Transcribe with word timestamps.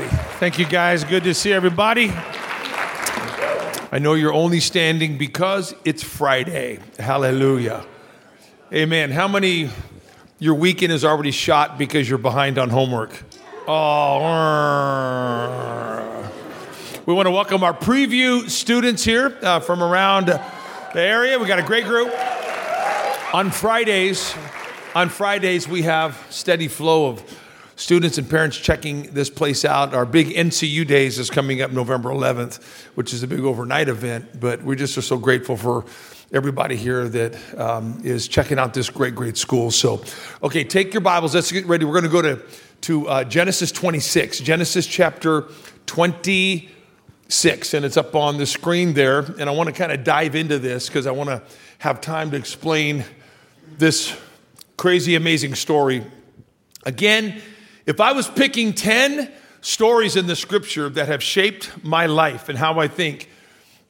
Thank 0.00 0.58
you 0.58 0.64
guys. 0.64 1.04
Good 1.04 1.24
to 1.24 1.34
see 1.34 1.52
everybody. 1.52 2.10
I 3.94 3.98
know 4.00 4.14
you're 4.14 4.32
only 4.32 4.58
standing 4.58 5.18
because 5.18 5.74
it's 5.84 6.02
Friday. 6.02 6.78
Hallelujah. 6.98 7.84
Amen. 8.72 9.10
How 9.10 9.28
many 9.28 9.68
your 10.38 10.54
weekend 10.54 10.94
is 10.94 11.04
already 11.04 11.30
shot 11.30 11.76
because 11.76 12.08
you're 12.08 12.16
behind 12.16 12.56
on 12.56 12.70
homework? 12.70 13.22
Oh. 13.68 13.82
We 17.04 17.12
want 17.12 17.26
to 17.26 17.32
welcome 17.32 17.62
our 17.62 17.74
preview 17.74 18.48
students 18.48 19.04
here 19.04 19.36
uh, 19.42 19.60
from 19.60 19.82
around 19.82 20.28
the 20.28 20.42
area. 20.94 21.38
We 21.38 21.46
got 21.46 21.58
a 21.58 21.62
great 21.62 21.84
group. 21.84 22.10
On 23.34 23.50
Fridays, 23.50 24.34
on 24.94 25.10
Fridays 25.10 25.68
we 25.68 25.82
have 25.82 26.18
steady 26.30 26.68
flow 26.68 27.08
of 27.10 27.22
students 27.76 28.18
and 28.18 28.28
parents 28.28 28.56
checking 28.58 29.04
this 29.14 29.30
place 29.30 29.64
out. 29.64 29.94
Our 29.94 30.06
big 30.06 30.28
NCU 30.28 30.86
Days 30.86 31.18
is 31.18 31.30
coming 31.30 31.62
up 31.62 31.70
November 31.70 32.10
11th, 32.10 32.62
which 32.94 33.12
is 33.12 33.22
a 33.22 33.26
big 33.26 33.40
overnight 33.40 33.88
event. 33.88 34.40
But 34.40 34.62
we 34.62 34.76
just 34.76 34.96
are 34.98 35.02
so 35.02 35.18
grateful 35.18 35.56
for 35.56 35.84
everybody 36.32 36.76
here 36.76 37.08
that 37.08 37.58
um, 37.58 38.00
is 38.04 38.28
checking 38.28 38.58
out 38.58 38.74
this 38.74 38.88
great, 38.88 39.14
great 39.14 39.36
school. 39.36 39.70
So, 39.70 40.02
okay, 40.42 40.64
take 40.64 40.94
your 40.94 41.02
Bibles. 41.02 41.34
Let's 41.34 41.52
get 41.52 41.66
ready. 41.66 41.84
We're 41.84 42.00
going 42.00 42.04
to 42.04 42.10
go 42.10 42.22
to 42.22 42.42
to 42.82 43.06
uh, 43.08 43.24
Genesis 43.24 43.70
26, 43.70 44.40
Genesis 44.40 44.86
chapter 44.88 45.44
26, 45.86 47.74
and 47.74 47.84
it's 47.84 47.96
up 47.96 48.14
on 48.16 48.38
the 48.38 48.46
screen 48.46 48.92
there. 48.92 49.20
And 49.20 49.42
I 49.42 49.52
want 49.52 49.68
to 49.68 49.72
kind 49.72 49.92
of 49.92 50.02
dive 50.02 50.34
into 50.34 50.58
this 50.58 50.88
because 50.88 51.06
I 51.06 51.12
want 51.12 51.28
to 51.28 51.42
have 51.78 52.00
time 52.00 52.32
to 52.32 52.36
explain 52.36 53.04
this 53.78 54.16
crazy, 54.76 55.14
amazing 55.14 55.54
story. 55.54 56.04
Again, 56.84 57.40
if 57.86 58.00
I 58.00 58.12
was 58.12 58.28
picking 58.28 58.72
10 58.72 59.30
stories 59.60 60.16
in 60.16 60.26
the 60.26 60.36
scripture 60.36 60.88
that 60.90 61.08
have 61.08 61.22
shaped 61.22 61.84
my 61.84 62.06
life 62.06 62.48
and 62.48 62.58
how 62.58 62.78
I 62.78 62.88
think, 62.88 63.28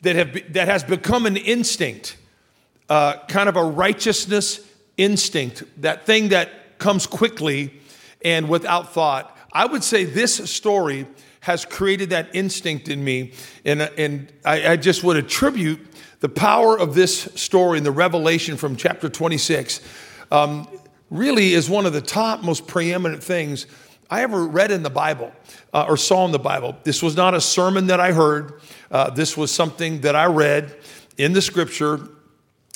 that, 0.03 0.17
have, 0.17 0.53
that 0.53 0.69
has 0.69 0.85
become 0.85 1.27
an 1.27 1.37
instinct, 1.37 2.17
uh, 2.89 3.19
kind 3.29 3.49
of 3.49 3.57
a 3.57 3.65
righteousness 3.65 4.61
instinct, 4.97 5.65
that 5.83 6.07
thing 6.07 6.29
that 6.29 6.79
comes 6.79 7.07
quickly 7.07 7.73
and 8.25 8.49
without 8.49 8.93
thought, 8.93 9.37
I 9.53 9.67
would 9.67 9.85
say 9.85 10.05
this 10.05 10.51
story 10.51 11.07
has 11.41 11.65
created 11.65 12.11
that 12.11 12.35
instinct 12.35 12.89
in 12.89 13.03
me. 13.03 13.33
And, 13.65 13.83
and 13.83 14.33
I, 14.45 14.73
I 14.73 14.77
just 14.77 15.03
would 15.03 15.17
attribute 15.17 15.81
the 16.21 16.29
power 16.29 16.79
of 16.79 16.95
this 16.95 17.23
story 17.35 17.79
and 17.79 17.87
the 17.87 17.93
revelation 17.93 18.57
from 18.57 18.77
chapter 18.77 19.09
26 19.09 19.81
um, 20.31 20.69
really 21.11 21.53
is 21.53 21.69
one 21.69 21.85
of 21.85 21.93
the 21.93 22.01
top 22.01 22.43
most 22.43 22.67
preeminent 22.67 23.23
things 23.23 23.67
I 24.13 24.21
ever 24.21 24.47
read 24.47 24.71
in 24.71 24.83
the 24.83 24.91
Bible 24.91 25.33
uh, 25.73 25.87
or 25.89 25.97
saw 25.97 26.27
in 26.27 26.33
the 26.33 26.39
Bible. 26.39 26.77
This 26.85 27.03
was 27.03 27.17
not 27.17 27.33
a 27.33 27.41
sermon 27.41 27.87
that 27.87 27.99
I 27.99 28.13
heard, 28.13 28.61
uh, 28.91 29.09
this 29.09 29.39
was 29.39 29.51
something 29.51 30.03
that 30.03 30.15
I 30.15 30.27
read 30.27 30.77
in 31.17 31.33
the 31.33 31.41
scripture 31.41 31.99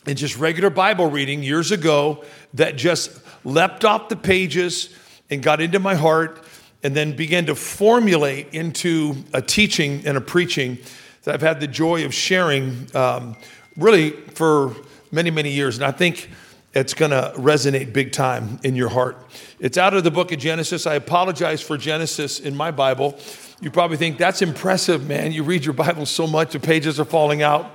in 0.06 0.16
just 0.16 0.38
regular 0.38 0.70
Bible 0.70 1.10
reading 1.10 1.42
years 1.42 1.72
ago 1.72 2.24
that 2.54 2.76
just 2.76 3.20
leapt 3.44 3.84
off 3.84 4.08
the 4.08 4.16
pages 4.16 4.96
and 5.28 5.42
got 5.42 5.60
into 5.60 5.78
my 5.78 5.94
heart 5.94 6.42
and 6.82 6.96
then 6.96 7.14
began 7.14 7.44
to 7.44 7.54
formulate 7.54 8.54
into 8.54 9.14
a 9.34 9.42
teaching 9.42 10.06
and 10.06 10.16
a 10.16 10.22
preaching 10.22 10.78
that 11.24 11.34
I've 11.34 11.42
had 11.42 11.60
the 11.60 11.66
joy 11.66 12.06
of 12.06 12.14
sharing 12.14 12.88
um, 12.94 13.36
really 13.76 14.12
for 14.12 14.74
many, 15.12 15.30
many 15.30 15.52
years. 15.52 15.76
And 15.76 15.84
I 15.84 15.90
think 15.90 16.30
it's 16.76 16.92
going 16.92 17.10
to 17.10 17.32
resonate 17.36 17.94
big 17.94 18.12
time 18.12 18.60
in 18.62 18.76
your 18.76 18.90
heart. 18.90 19.16
It's 19.58 19.78
out 19.78 19.94
of 19.94 20.04
the 20.04 20.10
book 20.10 20.30
of 20.30 20.38
Genesis. 20.38 20.86
I 20.86 20.94
apologize 20.96 21.62
for 21.62 21.78
Genesis 21.78 22.38
in 22.38 22.54
my 22.54 22.70
Bible. 22.70 23.18
You 23.62 23.70
probably 23.70 23.96
think 23.96 24.18
that's 24.18 24.42
impressive, 24.42 25.08
man. 25.08 25.32
You 25.32 25.42
read 25.42 25.64
your 25.64 25.72
Bible 25.72 26.04
so 26.04 26.26
much, 26.26 26.52
the 26.52 26.60
pages 26.60 27.00
are 27.00 27.06
falling 27.06 27.40
out. 27.40 27.70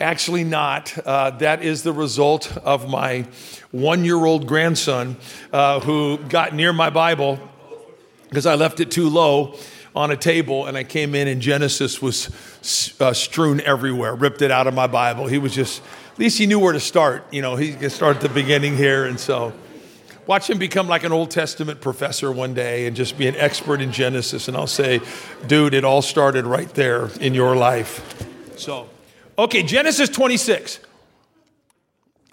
Actually, 0.00 0.42
not. 0.42 0.98
Uh, 1.06 1.30
that 1.38 1.62
is 1.62 1.84
the 1.84 1.92
result 1.92 2.56
of 2.58 2.88
my 2.88 3.28
one 3.70 4.04
year 4.04 4.24
old 4.24 4.44
grandson 4.44 5.16
uh, 5.52 5.78
who 5.78 6.18
got 6.28 6.52
near 6.52 6.72
my 6.72 6.90
Bible 6.90 7.38
because 8.28 8.44
I 8.44 8.56
left 8.56 8.80
it 8.80 8.90
too 8.90 9.08
low 9.08 9.56
on 9.94 10.10
a 10.10 10.16
table 10.16 10.66
and 10.66 10.76
I 10.76 10.82
came 10.82 11.14
in 11.14 11.28
and 11.28 11.40
Genesis 11.40 12.02
was 12.02 12.28
uh, 12.98 13.12
strewn 13.12 13.60
everywhere, 13.60 14.16
ripped 14.16 14.42
it 14.42 14.50
out 14.50 14.66
of 14.66 14.74
my 14.74 14.88
Bible. 14.88 15.28
He 15.28 15.38
was 15.38 15.54
just 15.54 15.82
least 16.20 16.38
he 16.38 16.46
knew 16.46 16.58
where 16.58 16.74
to 16.74 16.80
start. 16.80 17.24
You 17.32 17.40
know, 17.40 17.56
he 17.56 17.72
could 17.72 17.92
start 17.92 18.16
at 18.16 18.22
the 18.22 18.28
beginning 18.28 18.76
here. 18.76 19.06
And 19.06 19.18
so 19.18 19.54
watch 20.26 20.50
him 20.50 20.58
become 20.58 20.86
like 20.86 21.02
an 21.02 21.12
Old 21.12 21.30
Testament 21.30 21.80
professor 21.80 22.30
one 22.30 22.52
day 22.52 22.86
and 22.86 22.94
just 22.94 23.16
be 23.16 23.26
an 23.26 23.36
expert 23.36 23.80
in 23.80 23.90
Genesis. 23.90 24.46
And 24.46 24.56
I'll 24.56 24.66
say, 24.66 25.00
dude, 25.46 25.72
it 25.72 25.82
all 25.82 26.02
started 26.02 26.44
right 26.44 26.68
there 26.74 27.08
in 27.20 27.32
your 27.32 27.56
life. 27.56 28.26
So, 28.56 28.90
okay, 29.38 29.62
Genesis 29.62 30.10
26. 30.10 30.80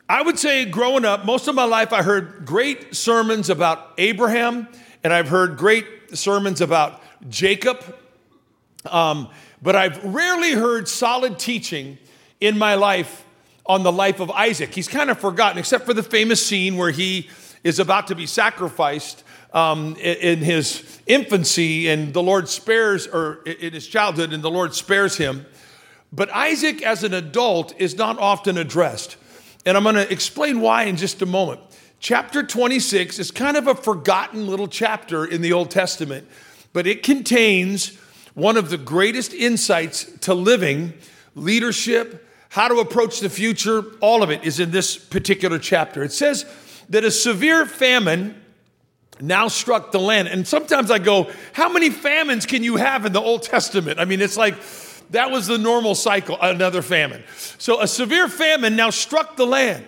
I 0.09 0.21
would 0.21 0.37
say 0.37 0.65
growing 0.65 1.05
up, 1.05 1.25
most 1.25 1.47
of 1.47 1.55
my 1.55 1.63
life, 1.63 1.93
I 1.93 2.01
heard 2.01 2.45
great 2.45 2.93
sermons 2.93 3.49
about 3.49 3.93
Abraham, 3.97 4.67
and 5.03 5.13
I've 5.13 5.29
heard 5.29 5.57
great 5.57 5.85
sermons 6.13 6.59
about 6.59 7.01
Jacob. 7.29 7.83
Um, 8.85 9.29
but 9.61 9.77
I've 9.77 10.03
rarely 10.03 10.51
heard 10.51 10.89
solid 10.89 11.39
teaching 11.39 11.97
in 12.39 12.57
my 12.57 12.75
life 12.75 13.23
on 13.67 13.83
the 13.83 13.91
life 13.91 14.19
of 14.19 14.31
Isaac. 14.31 14.73
He's 14.73 14.87
kind 14.87 15.09
of 15.09 15.19
forgotten, 15.19 15.57
except 15.57 15.85
for 15.85 15.93
the 15.93 16.03
famous 16.03 16.45
scene 16.45 16.77
where 16.77 16.91
he 16.91 17.29
is 17.63 17.79
about 17.79 18.07
to 18.07 18.15
be 18.15 18.25
sacrificed 18.25 19.23
um, 19.53 19.95
in 19.97 20.39
his 20.39 21.01
infancy, 21.05 21.87
and 21.89 22.13
the 22.13 22.23
Lord 22.23 22.49
spares, 22.49 23.07
or 23.07 23.43
in 23.43 23.73
his 23.73 23.87
childhood, 23.87 24.33
and 24.33 24.43
the 24.43 24.51
Lord 24.51 24.73
spares 24.73 25.17
him. 25.17 25.45
But 26.11 26.29
Isaac, 26.31 26.81
as 26.81 27.03
an 27.03 27.13
adult, 27.13 27.73
is 27.79 27.97
not 27.97 28.17
often 28.19 28.57
addressed. 28.57 29.17
And 29.65 29.75
I'm 29.75 29.83
going 29.83 29.95
to 29.95 30.11
explain 30.11 30.61
why 30.61 30.83
in 30.83 30.95
just 30.95 31.21
a 31.21 31.25
moment. 31.25 31.59
Chapter 31.99 32.43
26 32.43 33.19
is 33.19 33.31
kind 33.31 33.57
of 33.57 33.67
a 33.67 33.75
forgotten 33.75 34.47
little 34.47 34.67
chapter 34.67 35.25
in 35.25 35.41
the 35.41 35.51
Old 35.51 35.71
Testament, 35.71 36.27
but 36.71 36.85
it 36.85 37.03
contains 37.03 37.97
one 38.33 38.55
of 38.55 38.69
the 38.69 38.77
greatest 38.77 39.33
insights 39.33 40.05
to 40.21 40.33
living, 40.33 40.93
leadership, 41.35 42.26
how 42.57 42.67
to 42.67 42.79
approach 42.79 43.19
the 43.19 43.29
future, 43.29 43.85
all 44.01 44.23
of 44.23 44.31
it 44.31 44.43
is 44.43 44.59
in 44.59 44.71
this 44.71 44.97
particular 44.97 45.59
chapter. 45.59 46.01
It 46.01 46.11
says 46.11 46.43
that 46.89 47.03
a 47.03 47.11
severe 47.11 47.67
famine 47.67 48.41
now 49.21 49.47
struck 49.47 49.91
the 49.91 49.99
land. 49.99 50.27
And 50.27 50.47
sometimes 50.47 50.89
I 50.89 50.97
go, 50.97 51.29
how 51.53 51.69
many 51.69 51.91
famines 51.91 52.47
can 52.47 52.63
you 52.63 52.77
have 52.77 53.05
in 53.05 53.13
the 53.13 53.21
Old 53.21 53.43
Testament? 53.43 53.99
I 53.99 54.05
mean, 54.05 54.21
it's 54.21 54.37
like 54.37 54.55
that 55.11 55.29
was 55.29 55.45
the 55.45 55.59
normal 55.59 55.93
cycle, 55.93 56.35
another 56.41 56.81
famine. 56.81 57.23
So 57.59 57.79
a 57.79 57.87
severe 57.87 58.27
famine 58.27 58.75
now 58.75 58.89
struck 58.89 59.35
the 59.35 59.45
land, 59.45 59.85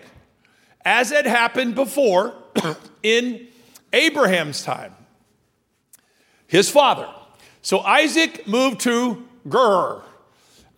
as 0.85 1.09
had 1.09 1.25
happened 1.25 1.73
before 1.73 2.35
in 3.01 3.47
Abraham's 3.93 4.61
time, 4.61 4.93
his 6.45 6.69
father. 6.69 7.09
So 7.63 7.79
Isaac 7.79 8.45
moved 8.45 8.81
to 8.81 9.25
Gur. 9.47 10.03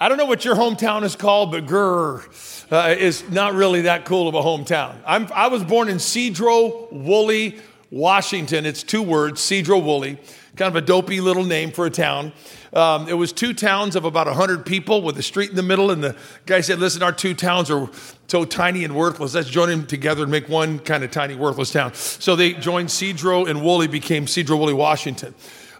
I 0.01 0.09
don't 0.09 0.17
know 0.17 0.25
what 0.25 0.43
your 0.43 0.55
hometown 0.55 1.03
is 1.03 1.15
called, 1.15 1.51
but 1.51 1.67
Gur 1.67 2.23
uh, 2.71 2.95
is 2.97 3.29
not 3.29 3.53
really 3.53 3.81
that 3.81 4.03
cool 4.03 4.27
of 4.27 4.33
a 4.33 4.41
hometown. 4.41 4.95
I'm, 5.05 5.31
I 5.31 5.45
was 5.45 5.63
born 5.63 5.89
in 5.89 5.97
Sedro 5.97 6.91
Woolley, 6.91 7.59
Washington. 7.91 8.65
It's 8.65 8.81
two 8.81 9.03
words, 9.03 9.39
Sedro 9.41 9.79
Woolley, 9.79 10.17
kind 10.55 10.75
of 10.75 10.75
a 10.75 10.81
dopey 10.81 11.21
little 11.21 11.43
name 11.43 11.71
for 11.71 11.85
a 11.85 11.91
town. 11.91 12.33
Um, 12.73 13.09
it 13.09 13.13
was 13.13 13.31
two 13.31 13.53
towns 13.53 13.95
of 13.95 14.03
about 14.03 14.25
100 14.25 14.65
people 14.65 15.03
with 15.03 15.19
a 15.19 15.21
street 15.21 15.51
in 15.51 15.55
the 15.55 15.61
middle. 15.61 15.91
And 15.91 16.03
the 16.03 16.15
guy 16.47 16.61
said, 16.61 16.79
Listen, 16.79 17.03
our 17.03 17.11
two 17.11 17.35
towns 17.35 17.69
are 17.69 17.87
so 18.27 18.43
tiny 18.43 18.83
and 18.83 18.95
worthless. 18.95 19.35
Let's 19.35 19.51
join 19.51 19.69
them 19.69 19.85
together 19.85 20.23
and 20.23 20.31
make 20.31 20.49
one 20.49 20.79
kind 20.79 21.03
of 21.03 21.11
tiny, 21.11 21.35
worthless 21.35 21.71
town. 21.71 21.93
So 21.93 22.35
they 22.35 22.53
joined 22.53 22.89
Sedro 22.89 23.47
and 23.47 23.61
Woolley, 23.61 23.87
became 23.87 24.25
Sedro 24.25 24.57
Woolley, 24.57 24.73
Washington. 24.73 25.35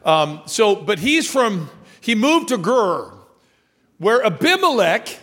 Um, 0.06 0.44
so, 0.46 0.76
but 0.76 1.00
he's 1.00 1.28
from, 1.28 1.72
he 2.01 2.13
moved 2.13 2.50
to 2.50 2.60
Gur 2.60 3.18
where 4.01 4.25
Abimelech, 4.25 5.19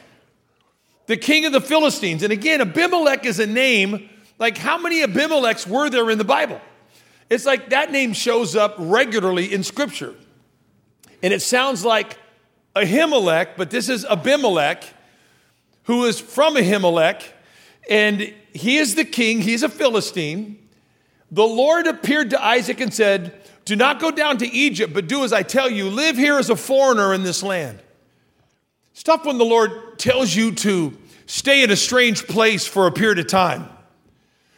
the 1.06 1.16
king 1.16 1.44
of 1.44 1.50
the 1.50 1.60
Philistines, 1.60 2.22
and 2.22 2.32
again, 2.32 2.60
Abimelech 2.60 3.26
is 3.26 3.40
a 3.40 3.46
name, 3.46 4.08
like 4.38 4.56
how 4.56 4.78
many 4.78 5.02
Abimelechs 5.02 5.66
were 5.66 5.90
there 5.90 6.08
in 6.10 6.16
the 6.16 6.22
Bible? 6.22 6.60
It's 7.28 7.44
like 7.44 7.70
that 7.70 7.90
name 7.90 8.12
shows 8.12 8.54
up 8.54 8.76
regularly 8.78 9.52
in 9.52 9.64
Scripture. 9.64 10.14
And 11.24 11.32
it 11.32 11.42
sounds 11.42 11.84
like 11.84 12.18
Ahimelech, 12.76 13.56
but 13.56 13.70
this 13.70 13.88
is 13.88 14.04
Abimelech, 14.04 14.84
who 15.82 16.04
is 16.04 16.20
from 16.20 16.54
Ahimelech, 16.54 17.24
and 17.90 18.32
he 18.52 18.76
is 18.76 18.94
the 18.94 19.04
king, 19.04 19.40
he's 19.40 19.64
a 19.64 19.68
Philistine. 19.68 20.56
The 21.32 21.42
Lord 21.42 21.88
appeared 21.88 22.30
to 22.30 22.40
Isaac 22.40 22.78
and 22.78 22.94
said, 22.94 23.40
Do 23.64 23.74
not 23.74 23.98
go 23.98 24.12
down 24.12 24.38
to 24.38 24.46
Egypt, 24.46 24.94
but 24.94 25.08
do 25.08 25.24
as 25.24 25.32
I 25.32 25.42
tell 25.42 25.68
you, 25.68 25.90
live 25.90 26.16
here 26.16 26.38
as 26.38 26.48
a 26.48 26.54
foreigner 26.54 27.12
in 27.12 27.24
this 27.24 27.42
land. 27.42 27.80
It's 28.98 29.04
tough 29.04 29.24
when 29.24 29.38
the 29.38 29.44
Lord 29.44 29.96
tells 29.96 30.34
you 30.34 30.50
to 30.50 30.98
stay 31.26 31.62
in 31.62 31.70
a 31.70 31.76
strange 31.76 32.26
place 32.26 32.66
for 32.66 32.88
a 32.88 32.90
period 32.90 33.20
of 33.20 33.28
time. 33.28 33.68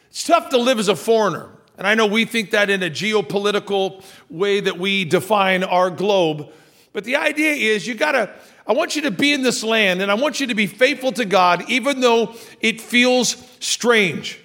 It's 0.08 0.24
tough 0.24 0.48
to 0.48 0.56
live 0.56 0.78
as 0.78 0.88
a 0.88 0.96
foreigner. 0.96 1.50
And 1.76 1.86
I 1.86 1.94
know 1.94 2.06
we 2.06 2.24
think 2.24 2.52
that 2.52 2.70
in 2.70 2.82
a 2.82 2.88
geopolitical 2.88 4.02
way 4.30 4.60
that 4.60 4.78
we 4.78 5.04
define 5.04 5.62
our 5.62 5.90
globe. 5.90 6.50
But 6.94 7.04
the 7.04 7.16
idea 7.16 7.52
is 7.52 7.86
you 7.86 7.94
got 7.94 8.12
to, 8.12 8.30
I 8.66 8.72
want 8.72 8.96
you 8.96 9.02
to 9.02 9.10
be 9.10 9.34
in 9.34 9.42
this 9.42 9.62
land 9.62 10.00
and 10.00 10.10
I 10.10 10.14
want 10.14 10.40
you 10.40 10.46
to 10.46 10.54
be 10.54 10.66
faithful 10.66 11.12
to 11.12 11.26
God, 11.26 11.68
even 11.68 12.00
though 12.00 12.34
it 12.62 12.80
feels 12.80 13.36
strange. 13.60 14.40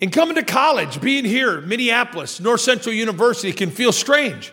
And 0.00 0.12
coming 0.12 0.36
to 0.36 0.44
college, 0.44 1.00
being 1.00 1.24
here, 1.24 1.60
Minneapolis, 1.62 2.38
North 2.38 2.60
Central 2.60 2.94
University 2.94 3.52
can 3.52 3.72
feel 3.72 3.90
strange. 3.90 4.52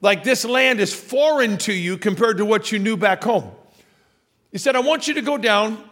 Like 0.00 0.22
this 0.22 0.44
land 0.44 0.78
is 0.78 0.94
foreign 0.94 1.58
to 1.58 1.72
you 1.72 1.98
compared 1.98 2.36
to 2.36 2.44
what 2.44 2.70
you 2.70 2.78
knew 2.78 2.96
back 2.96 3.24
home. 3.24 3.50
He 4.52 4.58
said, 4.58 4.76
I 4.76 4.80
want 4.80 5.08
you 5.08 5.14
to 5.14 5.22
go 5.22 5.38
down 5.38 5.82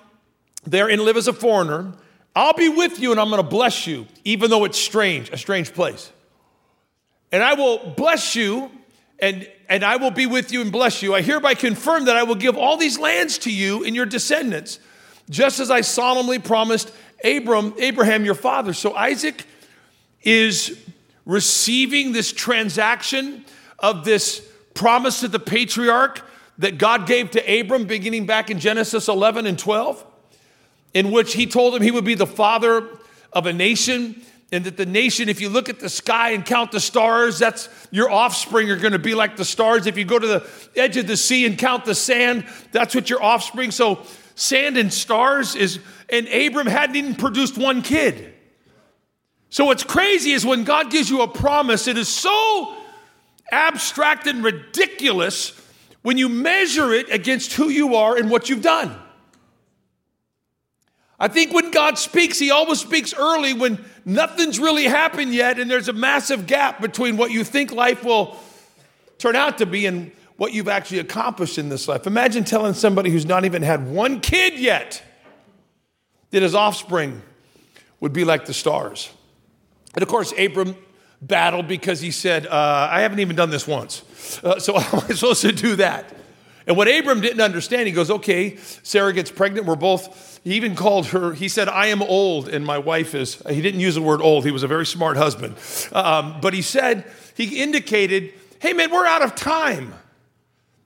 there 0.64 0.88
and 0.88 1.00
live 1.02 1.16
as 1.16 1.26
a 1.26 1.32
foreigner. 1.32 1.94
I'll 2.36 2.52
be 2.52 2.68
with 2.68 3.00
you 3.00 3.10
and 3.10 3.18
I'm 3.18 3.30
going 3.30 3.42
to 3.42 3.48
bless 3.48 3.86
you, 3.86 4.06
even 4.24 4.50
though 4.50 4.64
it's 4.64 4.78
strange, 4.78 5.30
a 5.30 5.38
strange 5.38 5.72
place. 5.72 6.12
And 7.32 7.42
I 7.42 7.54
will 7.54 7.94
bless 7.96 8.36
you 8.36 8.70
and, 9.18 9.48
and 9.68 9.84
I 9.84 9.96
will 9.96 10.10
be 10.10 10.26
with 10.26 10.52
you 10.52 10.60
and 10.60 10.70
bless 10.70 11.02
you. 11.02 11.14
I 11.14 11.22
hereby 11.22 11.54
confirm 11.54 12.04
that 12.04 12.16
I 12.16 12.22
will 12.22 12.34
give 12.34 12.56
all 12.56 12.76
these 12.76 12.98
lands 12.98 13.38
to 13.38 13.52
you 13.52 13.84
and 13.84 13.96
your 13.96 14.06
descendants, 14.06 14.78
just 15.28 15.58
as 15.58 15.70
I 15.70 15.80
solemnly 15.80 16.38
promised 16.38 16.92
Abram, 17.24 17.74
Abraham, 17.78 18.24
your 18.24 18.34
father. 18.34 18.72
So 18.72 18.94
Isaac 18.94 19.44
is 20.22 20.78
receiving 21.24 22.12
this 22.12 22.32
transaction 22.32 23.44
of 23.78 24.04
this 24.04 24.46
promise 24.74 25.20
to 25.20 25.28
the 25.28 25.38
patriarch 25.38 26.22
that 26.60 26.78
God 26.78 27.06
gave 27.06 27.30
to 27.32 27.60
Abram 27.60 27.86
beginning 27.86 28.26
back 28.26 28.50
in 28.50 28.58
Genesis 28.58 29.08
11 29.08 29.46
and 29.46 29.58
12, 29.58 30.04
in 30.94 31.10
which 31.10 31.34
he 31.34 31.46
told 31.46 31.74
him 31.74 31.82
he 31.82 31.90
would 31.90 32.04
be 32.04 32.14
the 32.14 32.26
father 32.26 32.86
of 33.32 33.46
a 33.46 33.52
nation 33.52 34.22
and 34.52 34.64
that 34.64 34.76
the 34.76 34.86
nation, 34.86 35.28
if 35.28 35.40
you 35.40 35.48
look 35.48 35.68
at 35.68 35.78
the 35.78 35.88
sky 35.88 36.30
and 36.30 36.44
count 36.44 36.72
the 36.72 36.80
stars, 36.80 37.38
that's 37.38 37.68
your 37.92 38.10
offspring 38.10 38.68
are 38.70 38.76
going 38.76 38.92
to 38.92 38.98
be 38.98 39.14
like 39.14 39.36
the 39.36 39.44
stars. 39.44 39.86
If 39.86 39.96
you 39.96 40.04
go 40.04 40.18
to 40.18 40.26
the 40.26 40.50
edge 40.74 40.96
of 40.96 41.06
the 41.06 41.16
sea 41.16 41.46
and 41.46 41.56
count 41.56 41.84
the 41.84 41.94
sand, 41.94 42.44
that's 42.72 42.94
what 42.94 43.08
your 43.08 43.22
offspring. 43.22 43.70
So 43.70 44.00
sand 44.34 44.76
and 44.76 44.92
stars 44.92 45.54
is, 45.54 45.78
and 46.08 46.26
Abram 46.26 46.66
hadn't 46.66 46.96
even 46.96 47.14
produced 47.14 47.58
one 47.58 47.82
kid. 47.82 48.34
So 49.50 49.66
what's 49.66 49.84
crazy 49.84 50.32
is 50.32 50.44
when 50.44 50.64
God 50.64 50.90
gives 50.90 51.08
you 51.08 51.22
a 51.22 51.28
promise, 51.28 51.86
it 51.86 51.96
is 51.96 52.08
so 52.08 52.76
abstract 53.52 54.26
and 54.26 54.42
ridiculous 54.42 55.59
when 56.02 56.19
you 56.19 56.29
measure 56.29 56.93
it 56.93 57.11
against 57.11 57.52
who 57.55 57.69
you 57.69 57.94
are 57.94 58.17
and 58.17 58.31
what 58.31 58.49
you've 58.49 58.62
done. 58.62 58.97
I 61.19 61.29
think 61.29 61.52
when 61.52 61.70
God 61.70 61.99
speaks, 61.99 62.38
He 62.38 62.50
always 62.50 62.81
speaks 62.81 63.12
early 63.12 63.52
when 63.52 63.85
nothing's 64.06 64.58
really 64.58 64.85
happened 64.85 65.35
yet 65.35 65.58
and 65.58 65.70
there's 65.70 65.88
a 65.88 65.93
massive 65.93 66.47
gap 66.47 66.81
between 66.81 67.19
what 67.19 67.31
you 67.31 67.44
think 67.44 67.73
life 67.73 68.02
will 68.02 68.38
turn 69.19 69.37
out 69.37 69.58
to 69.58 69.67
be 69.67 69.85
and 69.85 70.11
what 70.38 70.55
you've 70.55 70.69
actually 70.69 71.00
accomplished 71.00 71.58
in 71.58 71.69
this 71.69 71.87
life. 71.87 72.06
Imagine 72.06 72.44
telling 72.44 72.73
somebody 72.73 73.11
who's 73.11 73.26
not 73.26 73.44
even 73.44 73.61
had 73.61 73.87
one 73.87 74.20
kid 74.20 74.58
yet 74.58 75.02
that 76.31 76.41
his 76.41 76.55
offspring 76.55 77.20
would 78.00 78.14
be 78.14 78.25
like 78.25 78.47
the 78.47 78.55
stars. 78.55 79.11
And 79.94 80.02
of 80.02 80.08
course, 80.08 80.32
Abram 80.38 80.75
battled 81.22 81.69
because 81.69 82.00
he 82.00 82.11
said, 82.11 82.46
uh, 82.46 82.88
I 82.90 83.00
haven't 83.00 83.20
even 83.20 83.37
done 83.37 83.50
this 83.50 83.67
once. 83.67 84.02
Uh, 84.43 84.58
so 84.58 84.78
how 84.78 84.99
am 84.99 85.05
I 85.08 85.14
supposed 85.14 85.43
to 85.43 85.52
do 85.52 85.76
that? 85.76 86.12
And 86.67 86.76
what 86.76 86.88
Abram 86.88 87.20
didn't 87.20 87.40
understand, 87.40 87.87
he 87.88 87.93
goes, 87.93 88.11
okay, 88.11 88.56
Sarah 88.82 89.12
gets 89.12 89.31
pregnant. 89.31 89.67
We're 89.67 89.76
both, 89.76 90.40
he 90.44 90.55
even 90.55 90.76
called 90.76 91.06
her, 91.06 91.32
he 91.32 91.49
said, 91.49 91.69
I 91.69 91.87
am 91.87 92.02
old 92.02 92.49
and 92.49 92.64
my 92.64 92.78
wife 92.78 93.14
is, 93.14 93.43
he 93.49 93.61
didn't 93.61 93.81
use 93.81 93.94
the 93.94 94.02
word 94.02 94.20
old. 94.20 94.44
He 94.44 94.50
was 94.50 94.62
a 94.62 94.69
very 94.69 94.87
smart 94.87 95.17
husband. 95.17 95.56
Um, 95.93 96.40
but 96.40 96.55
he 96.55 96.62
said, 96.62 97.11
he 97.34 97.62
indicated, 97.62 98.32
hey 98.61 98.73
man, 98.73 98.90
we're 98.93 99.06
out 99.06 99.23
of 99.23 99.34
time. 99.34 99.94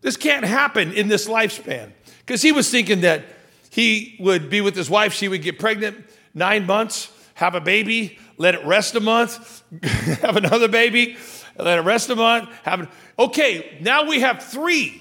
This 0.01 0.17
can't 0.17 0.45
happen 0.45 0.93
in 0.93 1.09
this 1.09 1.29
lifespan. 1.29 1.91
Because 2.21 2.41
he 2.41 2.53
was 2.53 2.71
thinking 2.71 3.03
that 3.03 3.25
he 3.69 4.17
would 4.21 4.49
be 4.49 4.61
with 4.61 4.77
his 4.77 4.89
wife, 4.89 5.13
she 5.13 5.29
would 5.29 5.43
get 5.43 5.59
pregnant 5.59 6.05
nine 6.33 6.67
months, 6.67 7.11
have 7.35 7.55
a 7.55 7.61
baby, 7.61 8.19
let 8.37 8.55
it 8.55 8.65
rest 8.65 8.95
a 8.95 9.01
month, 9.01 9.63
have 10.23 10.37
another 10.37 10.69
baby, 10.69 11.17
let 11.59 11.79
it 11.79 11.83
rest 11.83 12.11
a 12.11 12.17
month, 12.17 12.49
have 12.63 12.91
okay, 13.19 13.79
now 13.81 14.09
we 14.09 14.21
have 14.21 14.43
three. 14.43 15.01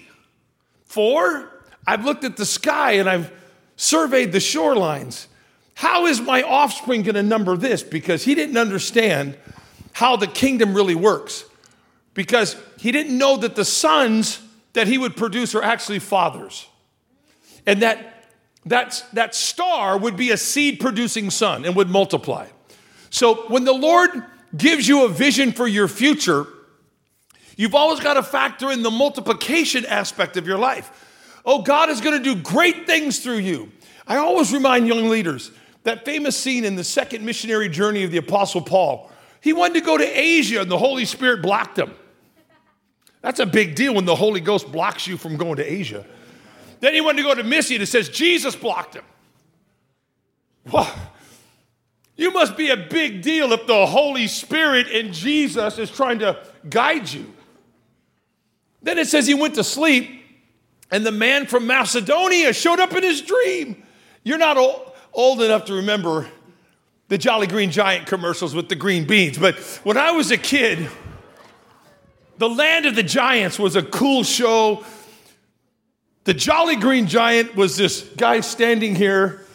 Four, 0.85 1.49
I've 1.87 2.05
looked 2.05 2.23
at 2.23 2.37
the 2.37 2.45
sky 2.45 2.93
and 2.93 3.09
I've 3.09 3.31
surveyed 3.75 4.31
the 4.31 4.37
shorelines. 4.37 5.27
How 5.75 6.05
is 6.05 6.21
my 6.21 6.43
offspring 6.43 7.01
going 7.01 7.15
to 7.15 7.23
number 7.23 7.57
this? 7.57 7.81
Because 7.81 8.23
he 8.23 8.35
didn't 8.35 8.57
understand 8.57 9.37
how 9.93 10.15
the 10.15 10.27
kingdom 10.27 10.73
really 10.73 10.95
works. 10.95 11.45
Because 12.13 12.55
he 12.77 12.91
didn't 12.91 13.17
know 13.17 13.37
that 13.37 13.55
the 13.55 13.65
sons 13.65 14.39
that 14.73 14.87
he 14.87 14.97
would 14.97 15.15
produce 15.15 15.55
are 15.55 15.63
actually 15.63 15.99
fathers. 15.99 16.67
And 17.65 17.81
that, 17.81 18.27
that, 18.65 19.03
that 19.13 19.33
star 19.33 19.97
would 19.97 20.15
be 20.15 20.31
a 20.31 20.37
seed 20.37 20.79
producing 20.79 21.29
son 21.31 21.65
and 21.65 21.75
would 21.75 21.89
multiply. 21.89 22.47
So 23.13 23.47
when 23.47 23.63
the 23.63 23.73
Lord 23.73 24.09
gives 24.57 24.87
you 24.87 25.05
a 25.05 25.07
vision 25.07 25.51
for 25.51 25.67
your 25.67 25.87
future, 25.87 26.47
you've 27.55 27.75
always 27.75 27.99
got 27.99 28.15
to 28.15 28.23
factor 28.23 28.71
in 28.71 28.81
the 28.81 28.89
multiplication 28.89 29.85
aspect 29.85 30.35
of 30.35 30.47
your 30.47 30.57
life. 30.57 31.39
Oh, 31.45 31.61
God 31.61 31.91
is 31.91 32.01
going 32.01 32.17
to 32.17 32.23
do 32.23 32.41
great 32.41 32.87
things 32.87 33.19
through 33.19 33.37
you. 33.37 33.71
I 34.07 34.17
always 34.17 34.51
remind 34.51 34.87
young 34.87 35.09
leaders 35.09 35.51
that 35.83 36.05
famous 36.05 36.35
scene 36.35 36.65
in 36.65 36.75
the 36.75 36.83
second 36.83 37.23
missionary 37.23 37.69
journey 37.69 38.03
of 38.03 38.09
the 38.09 38.17
Apostle 38.17 38.61
Paul. 38.61 39.11
He 39.41 39.53
wanted 39.53 39.75
to 39.75 39.81
go 39.81 39.95
to 39.95 40.19
Asia 40.19 40.61
and 40.61 40.71
the 40.71 40.79
Holy 40.79 41.05
Spirit 41.05 41.43
blocked 41.43 41.77
him. 41.77 41.93
That's 43.21 43.39
a 43.39 43.45
big 43.45 43.75
deal 43.75 43.93
when 43.93 44.05
the 44.05 44.15
Holy 44.15 44.41
Ghost 44.41 44.71
blocks 44.71 45.05
you 45.05 45.17
from 45.17 45.37
going 45.37 45.57
to 45.57 45.71
Asia. 45.71 46.03
Then 46.79 46.95
he 46.95 47.01
wanted 47.01 47.17
to 47.17 47.23
go 47.27 47.35
to 47.35 47.43
Mysia 47.43 47.75
and 47.75 47.83
it 47.83 47.87
says 47.87 48.09
Jesus 48.09 48.55
blocked 48.55 48.95
him. 48.95 49.05
Well, 50.71 50.91
you 52.15 52.31
must 52.31 52.55
be 52.55 52.69
a 52.69 52.77
big 52.77 53.21
deal 53.21 53.51
if 53.53 53.65
the 53.65 53.85
Holy 53.85 54.27
Spirit 54.27 54.87
and 54.87 55.13
Jesus 55.13 55.79
is 55.79 55.89
trying 55.89 56.19
to 56.19 56.37
guide 56.69 57.09
you. 57.11 57.33
Then 58.83 58.97
it 58.97 59.07
says 59.07 59.25
he 59.25 59.33
went 59.33 59.55
to 59.55 59.63
sleep, 59.63 60.21
and 60.91 61.05
the 61.05 61.11
man 61.11 61.47
from 61.47 61.65
Macedonia 61.65 62.53
showed 62.53 62.79
up 62.79 62.93
in 62.93 63.01
his 63.01 63.21
dream. 63.21 63.81
You're 64.23 64.37
not 64.37 64.57
old, 65.13 65.41
enough 65.41 65.65
to 65.65 65.73
remember 65.73 66.27
the 67.07 67.17
Jolly 67.17 67.47
Green 67.47 67.71
Giant 67.71 68.07
commercials 68.07 68.53
with 68.53 68.69
the 68.69 68.75
green 68.75 69.05
beans, 69.05 69.37
but 69.37 69.57
when 69.83 69.97
I 69.97 70.11
was 70.11 70.31
a 70.31 70.37
kid, 70.37 70.89
the 72.37 72.49
Land 72.49 72.85
of 72.85 72.95
the 72.95 73.03
Giants 73.03 73.57
was 73.57 73.75
a 73.75 73.83
cool 73.83 74.23
show. 74.23 74.83
The 76.23 76.33
Jolly 76.33 76.75
Green 76.75 77.07
Giant 77.07 77.55
was 77.55 77.77
this 77.77 78.01
guy 78.17 78.39
standing 78.41 78.95
here, 78.95 79.45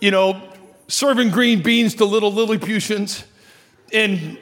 you 0.00 0.10
know, 0.10 0.40
serving 0.88 1.30
green 1.30 1.62
beans 1.62 1.94
to 1.96 2.04
little 2.04 2.32
Lilliputians. 2.32 3.24
And 3.92 4.38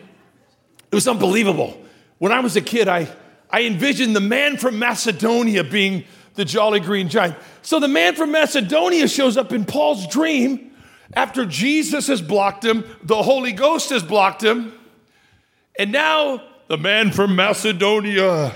it 0.90 0.94
was 0.94 1.08
unbelievable. 1.08 1.80
When 2.18 2.32
I 2.32 2.40
was 2.40 2.56
a 2.56 2.60
kid, 2.60 2.88
I, 2.88 3.08
I 3.50 3.62
envisioned 3.62 4.14
the 4.14 4.20
man 4.20 4.56
from 4.56 4.78
Macedonia 4.78 5.64
being 5.64 6.04
the 6.34 6.44
jolly 6.44 6.80
green 6.80 7.08
giant. 7.08 7.36
So 7.62 7.78
the 7.78 7.88
man 7.88 8.14
from 8.14 8.30
Macedonia 8.32 9.08
shows 9.08 9.36
up 9.36 9.52
in 9.52 9.64
Paul's 9.64 10.06
dream 10.06 10.72
after 11.14 11.44
Jesus 11.44 12.06
has 12.06 12.22
blocked 12.22 12.64
him, 12.64 12.84
the 13.02 13.22
Holy 13.22 13.52
Ghost 13.52 13.90
has 13.90 14.02
blocked 14.02 14.42
him, 14.42 14.72
and 15.78 15.92
now 15.92 16.42
the 16.68 16.78
man 16.78 17.12
from 17.12 17.36
Macedonia 17.36 18.54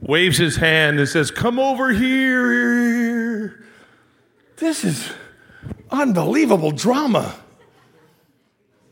waves 0.00 0.38
his 0.38 0.56
hand 0.56 0.98
and 0.98 1.08
says, 1.08 1.30
Come 1.30 1.58
over 1.58 1.92
here. 1.92 3.64
This 4.56 4.84
is 4.84 5.12
unbelievable 5.90 6.70
drama 6.70 7.34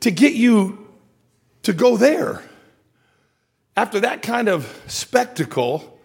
to 0.00 0.10
get 0.10 0.34
you 0.34 0.88
to 1.62 1.72
go 1.72 1.96
there. 1.96 2.42
After 3.76 4.00
that 4.00 4.22
kind 4.22 4.48
of 4.48 4.82
spectacle, 4.86 5.98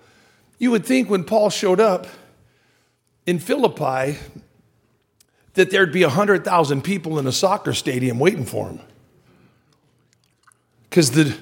you 0.60 0.72
would 0.72 0.86
think 0.86 1.10
when 1.10 1.24
Paul 1.24 1.50
showed 1.50 1.80
up 1.80 2.08
in 3.26 3.40
Philippi 3.40 4.18
that 5.54 5.72
there'd 5.72 5.92
be 5.92 6.04
100,000 6.04 6.84
people 6.84 7.18
in 7.18 7.28
a 7.28 7.32
soccer 7.32 7.74
stadium 7.74 8.20
waiting 8.20 8.46
for 8.46 8.70
him. 8.70 8.80
Because 10.90 11.12
the, 11.12 11.38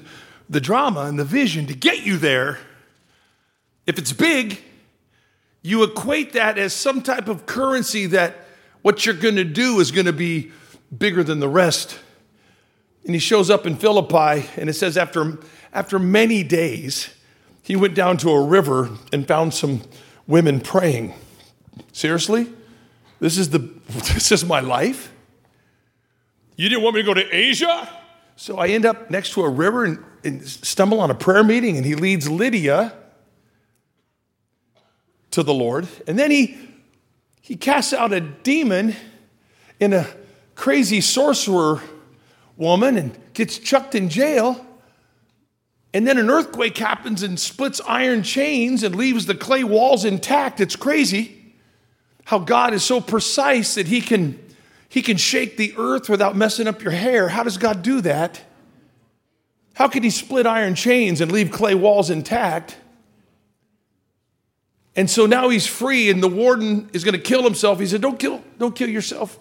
the 0.50 0.62
drama 0.62 1.02
and 1.02 1.20
the 1.20 1.26
vision 1.26 1.68
to 1.68 1.76
get 1.76 2.06
you 2.06 2.18
there, 2.18 2.60
if 3.86 3.98
it's 3.98 4.14
big, 4.14 4.62
you 5.62 5.84
equate 5.84 6.34
that 6.34 6.58
as 6.58 6.74
some 6.74 7.02
type 7.02 7.28
of 7.28 7.46
currency 7.46 8.06
that 8.08 8.43
what 8.84 9.06
you're 9.06 9.16
going 9.16 9.38
to 9.38 9.44
do 9.44 9.80
is 9.80 9.92
going 9.92 10.06
to 10.06 10.14
be 10.14 10.52
bigger 10.96 11.24
than 11.24 11.40
the 11.40 11.50
rest. 11.50 11.98
And 13.06 13.16
he 13.16 13.20
shows 13.20 13.50
up 13.50 13.66
in 13.66 13.76
Philippi, 13.76 14.48
and 14.56 14.70
it 14.70 14.74
says, 14.74 14.98
after, 14.98 15.40
after 15.74 15.98
many 15.98 16.44
days, 16.44 17.10
he 17.64 17.76
went 17.76 17.96
down 17.96 18.18
to 18.18 18.30
a 18.30 18.46
river 18.46 18.90
and 19.12 19.28
found 19.28 19.54
some 19.54 19.82
women 20.28 20.60
praying. 20.60 21.14
Seriously? 21.92 22.48
This 23.20 23.38
is, 23.38 23.50
the, 23.50 23.60
this 23.88 24.32
is 24.32 24.46
my 24.46 24.60
life? 24.60 25.12
You 26.56 26.70
didn't 26.70 26.84
want 26.84 26.96
me 26.96 27.02
to 27.02 27.06
go 27.06 27.14
to 27.14 27.36
Asia? 27.36 27.90
So 28.36 28.58
I 28.58 28.68
end 28.68 28.86
up 28.86 29.10
next 29.10 29.34
to 29.34 29.44
a 29.44 29.50
river 29.50 29.86
and, 29.86 30.04
and 30.24 30.48
stumble 30.48 31.00
on 31.00 31.10
a 31.10 31.16
prayer 31.16 31.44
meeting, 31.44 31.78
and 31.78 31.86
he 31.86 31.96
leads 31.96 32.30
Lydia 32.30 32.94
to 35.32 35.42
the 35.42 35.54
Lord. 35.54 35.88
And 36.08 36.20
then 36.20 36.32
he, 36.32 36.58
he 37.44 37.58
casts 37.58 37.92
out 37.92 38.14
a 38.14 38.22
demon 38.22 38.96
in 39.78 39.92
a 39.92 40.08
crazy 40.56 41.02
sorcerer 41.02 41.82
woman 42.56 42.98
and 42.98 43.20
gets 43.34 43.60
chucked 43.60 43.96
in 43.96 44.08
jail. 44.08 44.66
And 45.94 46.08
then 46.08 46.18
an 46.18 46.30
earthquake 46.30 46.78
happens 46.78 47.22
and 47.22 47.38
splits 47.38 47.82
iron 47.86 48.24
chains 48.24 48.82
and 48.82 48.96
leaves 48.96 49.26
the 49.26 49.36
clay 49.36 49.66
walls 49.66 50.06
intact. 50.06 50.62
It's 50.62 50.78
crazy 50.78 51.54
how 52.24 52.40
God 52.40 52.74
is 52.74 52.82
so 52.82 53.02
precise 53.02 53.76
that 53.76 53.88
he 53.88 54.00
can, 54.00 54.40
he 54.88 55.02
can 55.02 55.18
shake 55.18 55.58
the 55.58 55.74
earth 55.76 56.08
without 56.08 56.38
messing 56.38 56.66
up 56.66 56.82
your 56.82 56.94
hair. 56.94 57.28
How 57.28 57.44
does 57.44 57.58
God 57.58 57.82
do 57.82 58.00
that? 58.02 58.42
How 59.74 59.90
could 59.90 60.06
he 60.06 60.12
split 60.12 60.48
iron 60.48 60.76
chains 60.76 61.20
and 61.20 61.30
leave 61.30 61.52
clay 61.52 61.76
walls 61.76 62.10
intact? 62.10 62.78
And 64.96 65.10
so 65.10 65.26
now 65.26 65.50
he's 65.50 65.66
free, 65.66 66.10
and 66.10 66.22
the 66.22 66.28
warden 66.28 66.90
is 66.94 67.04
going 67.04 67.14
to 67.14 67.22
kill 67.22 67.44
himself. 67.44 67.80
He 67.80 67.88
said, 67.88 68.02
Don't 68.02 68.20
kill, 68.20 68.44
don't 68.60 68.76
kill 68.76 68.90
yourself. 68.90 69.40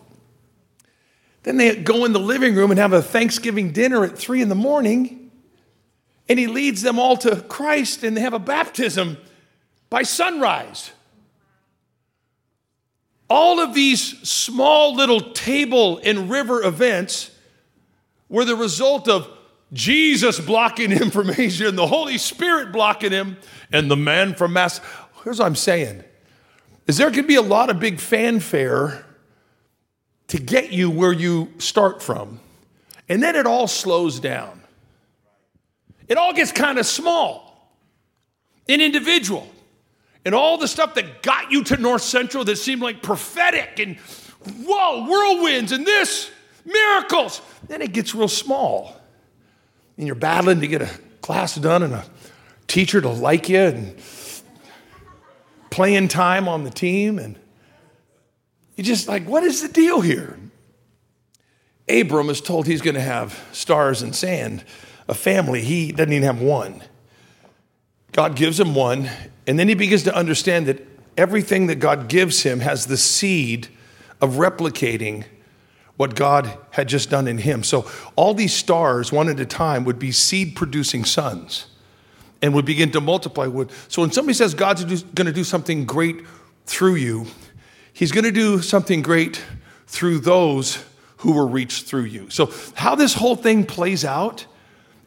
Then 1.43 1.57
they 1.57 1.77
go 1.77 2.05
in 2.05 2.13
the 2.13 2.21
living 2.21 2.55
room 2.55 2.71
and 2.71 2.79
have 2.79 2.93
a 2.93 3.03
Thanksgiving 3.03 3.73
dinner 3.73 4.05
at 4.05 4.17
three 4.17 4.41
in 4.41 4.49
the 4.49 4.55
morning. 4.55 5.31
And 6.29 6.39
he 6.39 6.47
leads 6.47 6.83
them 6.83 6.99
all 6.99 7.17
to 7.19 7.37
Christ, 7.43 8.05
and 8.05 8.17
they 8.17 8.21
have 8.21 8.33
a 8.33 8.39
baptism 8.39 9.19
by 9.91 10.05
sunrise. 10.05 10.93
All 13.29 13.61
of 13.61 13.75
these 13.75 14.21
small 14.29 14.95
little 14.95 15.33
table 15.33 16.01
and 16.05 16.31
river 16.31 16.63
events 16.63 17.31
were 18.29 18.45
the 18.45 18.57
result 18.57 19.09
of 19.09 19.29
Jesus 19.73 20.39
blocking 20.39 20.91
him 20.91 21.11
from 21.11 21.31
Asia 21.31 21.67
and 21.67 21.79
the 21.79 21.87
Holy 21.87 22.19
Spirit 22.19 22.73
blocking 22.73 23.11
him 23.11 23.39
and 23.73 23.91
the 23.91 23.97
man 23.97 24.35
from 24.35 24.53
Mass. 24.53 24.81
Here's 25.25 25.39
what 25.39 25.47
I'm 25.47 25.57
saying 25.57 26.05
is 26.87 26.97
there 26.97 27.11
could 27.11 27.29
be 27.29 27.37
a 27.37 27.43
lot 27.43 27.71
of 27.71 27.79
big 27.79 28.01
fanfare 28.01 29.05
to 30.29 30.39
get 30.39 30.73
you 30.73 30.91
where 30.91 31.13
you 31.13 31.53
start 31.59 32.03
from. 32.03 32.41
And 33.09 33.23
then 33.23 33.37
it 33.37 33.47
all 33.47 33.69
slows 33.69 34.19
down. 34.19 34.63
It 36.09 36.17
all 36.17 36.33
gets 36.33 36.51
kind 36.51 36.79
of 36.79 36.87
small 36.87 37.73
and 38.69 38.83
individual. 38.83 39.49
And 40.25 40.35
all 40.35 40.57
the 40.57 40.69
stuff 40.69 40.95
that 40.95 41.23
got 41.23 41.51
you 41.51 41.63
to 41.65 41.77
North 41.77 42.03
Central 42.03 42.45
that 42.45 42.57
seemed 42.57 42.83
like 42.83 43.03
prophetic 43.03 43.79
and 43.79 43.97
whoa, 44.65 45.05
whirlwinds 45.05 45.73
and 45.73 45.87
this, 45.87 46.31
miracles, 46.65 47.41
then 47.69 47.83
it 47.83 47.93
gets 47.93 48.15
real 48.15 48.29
small 48.29 48.97
and 49.97 50.07
you're 50.07 50.17
battling 50.17 50.61
to 50.61 50.67
get 50.67 50.83
a 50.83 50.91
class 51.21 51.57
done 51.57 51.83
and 51.83 51.95
a 51.95 52.05
teacher 52.67 53.01
to 53.01 53.09
like 53.09 53.49
you 53.49 53.59
and 53.59 53.97
playing 55.73 56.07
time 56.07 56.47
on 56.49 56.65
the 56.65 56.71
team 56.71 57.19
and 57.19 57.37
you're 58.77 58.85
just 58.85 59.09
like 59.09 59.27
what 59.27 59.43
is 59.43 59.63
the 59.63 59.69
deal 59.69 60.01
here? 60.01 60.39
Abram 61.89 62.31
is 62.31 62.41
told 62.41 62.67
he's 62.67 62.83
going 62.83 62.95
to 62.95 63.01
have 63.01 63.43
stars 63.51 64.03
and 64.03 64.15
sand 64.15 64.65
a 65.09 65.15
family. 65.15 65.63
He 65.63 65.91
doesn't 65.91 66.13
even 66.13 66.25
have 66.25 66.41
one. 66.41 66.83
God 68.13 68.37
gives 68.37 68.61
him 68.61 68.75
one 68.75 69.11
and 69.47 69.59
then 69.59 69.67
he 69.67 69.75
begins 69.75 70.05
to 70.05 70.15
understand 70.15 70.67
that 70.67 70.87
everything 71.17 71.67
that 71.67 71.77
god 71.77 72.09
gives 72.09 72.43
him 72.45 72.61
has 72.61 72.87
the 72.87 72.97
seed 72.97 73.69
of 74.21 74.35
replicating 74.35 75.25
what 75.97 76.15
God 76.15 76.59
had 76.71 76.89
just 76.89 77.11
done 77.11 77.29
in 77.29 77.39
him. 77.39 77.63
So 77.63 77.89
all 78.17 78.35
these 78.35 78.55
stars, 78.55 79.13
one 79.13 79.29
at 79.29 79.39
a 79.39 79.47
time, 79.47 79.85
would 79.85 79.99
be 79.99 80.11
seed 80.11 80.57
producing 80.57 81.05
sons 81.05 81.67
and 82.43 82.53
would 82.55 82.65
begin 82.65 82.91
to 82.91 83.01
multiply. 83.01 83.47
So 83.89 84.03
when 84.03 84.11
somebody 84.11 84.35
says 84.35 84.53
God's 84.53 84.85
going 84.85 85.27
to 85.27 85.33
do 85.33 85.45
something 85.45 85.87
great 85.87 86.27
through 86.67 86.97
you, 86.97 87.27
he's 87.93 88.13
going 88.13 88.25
to 88.25 88.33
do 88.33 88.61
something 88.61 89.01
great 89.01 89.43
through 89.87 90.19
those 90.19 90.85
who 91.19 91.33
were 91.33 91.47
reached 91.47 91.87
through 91.87 92.05
you. 92.05 92.29
So 92.31 92.53
how 92.75 92.97
this 92.97 93.15
whole 93.15 93.37
thing 93.37 93.65
plays 93.65 94.05
out 94.05 94.45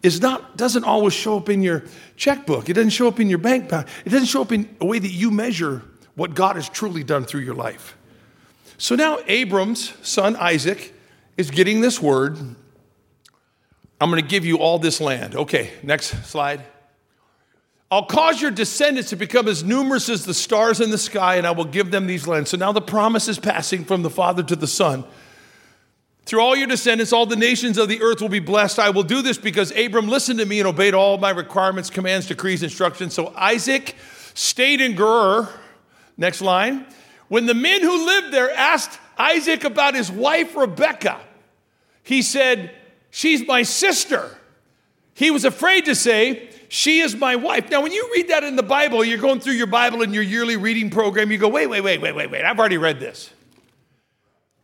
is 0.01 0.21
not 0.21 0.55
doesn't 0.55 0.85
always 0.85 1.13
show 1.13 1.37
up 1.37 1.49
in 1.49 1.61
your 1.61 1.83
checkbook. 2.15 2.69
It 2.69 2.73
doesn't 2.73 2.91
show 2.91 3.07
up 3.07 3.19
in 3.19 3.27
your 3.27 3.39
bank 3.39 3.65
account. 3.65 3.87
It 4.05 4.09
doesn't 4.09 4.27
show 4.27 4.41
up 4.41 4.51
in 4.51 4.73
a 4.79 4.85
way 4.85 4.99
that 4.99 5.11
you 5.11 5.29
measure 5.29 5.81
what 6.15 6.35
God 6.35 6.55
has 6.55 6.69
truly 6.69 7.03
done 7.03 7.25
through 7.25 7.41
your 7.41 7.55
life. 7.55 7.97
So 8.77 8.95
now 8.95 9.19
Abram's 9.27 9.93
son 10.07 10.35
Isaac 10.37 10.93
is 11.35 11.51
getting 11.51 11.81
this 11.81 12.01
word. 12.01 12.37
I'm 13.99 14.09
going 14.09 14.21
to 14.21 14.27
give 14.27 14.45
you 14.45 14.59
all 14.59 14.79
this 14.79 15.01
land. 15.01 15.35
Okay, 15.35 15.71
next 15.83 16.25
slide. 16.25 16.63
I'll 17.91 18.05
cause 18.05 18.41
your 18.41 18.51
descendants 18.51 19.11
to 19.11 19.15
become 19.15 19.47
as 19.47 19.63
numerous 19.63 20.09
as 20.09 20.25
the 20.25 20.33
stars 20.33 20.81
in 20.81 20.89
the 20.89 20.97
sky, 20.97 21.35
and 21.35 21.45
I 21.45 21.51
will 21.51 21.65
give 21.65 21.91
them 21.91 22.07
these 22.07 22.27
lands. 22.27 22.49
So 22.49 22.57
now 22.57 22.71
the 22.71 22.81
promise 22.81 23.27
is 23.27 23.37
passing 23.37 23.85
from 23.85 24.01
the 24.01 24.09
Father 24.09 24.41
to 24.43 24.55
the 24.55 24.67
Son. 24.67 25.03
Through 26.25 26.39
all 26.39 26.55
your 26.55 26.65
descendants, 26.65 27.13
all 27.13 27.27
the 27.27 27.35
nations 27.35 27.77
of 27.77 27.87
the 27.87 28.01
earth 28.01 28.19
will 28.19 28.29
be 28.29 28.39
blessed. 28.39 28.79
I 28.79 28.89
will 28.89 29.03
do 29.03 29.21
this 29.21 29.37
because 29.37 29.71
Abram 29.77 30.07
listened 30.07 30.39
to 30.39 30.45
me 30.45 30.59
and 30.59 30.67
obeyed 30.67 30.95
all 30.95 31.19
my 31.19 31.29
requirements, 31.29 31.91
commands, 31.91 32.25
decrees, 32.25 32.63
instructions. 32.63 33.13
So 33.13 33.31
Isaac 33.35 33.95
stayed 34.33 34.81
in 34.81 34.95
Gerar. 34.95 35.49
Next 36.17 36.41
line. 36.41 36.87
When 37.27 37.45
the 37.45 37.53
men 37.53 37.81
who 37.81 38.05
lived 38.05 38.33
there 38.33 38.49
asked 38.51 38.99
Isaac 39.17 39.63
about 39.63 39.93
his 39.93 40.11
wife 40.11 40.55
Rebekah, 40.55 41.19
he 42.01 42.21
said, 42.21 42.71
She's 43.11 43.45
my 43.45 43.63
sister. 43.63 44.35
He 45.13 45.29
was 45.29 45.45
afraid 45.45 45.85
to 45.85 45.95
say, 45.95 46.49
She 46.67 47.00
is 47.00 47.15
my 47.15 47.36
wife. 47.36 47.69
Now, 47.69 47.81
when 47.81 47.91
you 47.91 48.10
read 48.13 48.29
that 48.29 48.43
in 48.43 48.55
the 48.55 48.63
Bible, 48.63 49.03
you're 49.03 49.19
going 49.19 49.39
through 49.39 49.53
your 49.53 49.67
Bible 49.67 50.01
in 50.01 50.13
your 50.13 50.24
yearly 50.24 50.57
reading 50.57 50.89
program, 50.89 51.31
you 51.31 51.38
go, 51.38 51.48
Wait, 51.48 51.67
wait, 51.67 51.81
wait, 51.81 52.01
wait, 52.01 52.15
wait, 52.15 52.31
wait. 52.31 52.43
I've 52.43 52.60
already 52.60 52.77
read 52.77 53.00
this. 53.00 53.29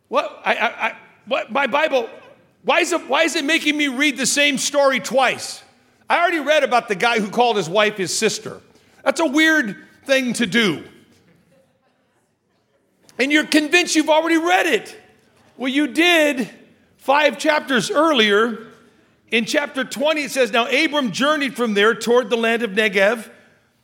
What? 0.08 0.40
I, 0.44 0.54
I, 0.54 0.66
I 0.66 0.96
what? 1.26 1.52
My 1.52 1.66
Bible, 1.66 2.08
why 2.64 2.80
is, 2.80 2.92
it, 2.92 3.08
why 3.08 3.22
is 3.22 3.36
it 3.36 3.44
making 3.44 3.76
me 3.76 3.88
read 3.88 4.16
the 4.16 4.26
same 4.26 4.58
story 4.58 5.00
twice? 5.00 5.62
I 6.10 6.20
already 6.20 6.40
read 6.40 6.64
about 6.64 6.88
the 6.88 6.94
guy 6.94 7.20
who 7.20 7.30
called 7.30 7.56
his 7.56 7.68
wife 7.68 7.96
his 7.96 8.16
sister. 8.16 8.60
That's 9.04 9.20
a 9.20 9.26
weird 9.26 9.76
thing 10.04 10.32
to 10.34 10.46
do 10.46 10.84
and 13.18 13.30
you're 13.30 13.46
convinced 13.46 13.94
you've 13.94 14.10
already 14.10 14.36
read 14.36 14.66
it. 14.66 14.98
Well, 15.56 15.70
you 15.70 15.86
did 15.86 16.50
five 16.96 17.38
chapters 17.38 17.90
earlier. 17.90 18.71
In 19.32 19.46
chapter 19.46 19.82
20, 19.82 20.24
it 20.24 20.30
says, 20.30 20.52
Now 20.52 20.66
Abram 20.66 21.10
journeyed 21.10 21.56
from 21.56 21.72
there 21.72 21.94
toward 21.94 22.28
the 22.28 22.36
land 22.36 22.62
of 22.62 22.72
Negev, 22.72 23.30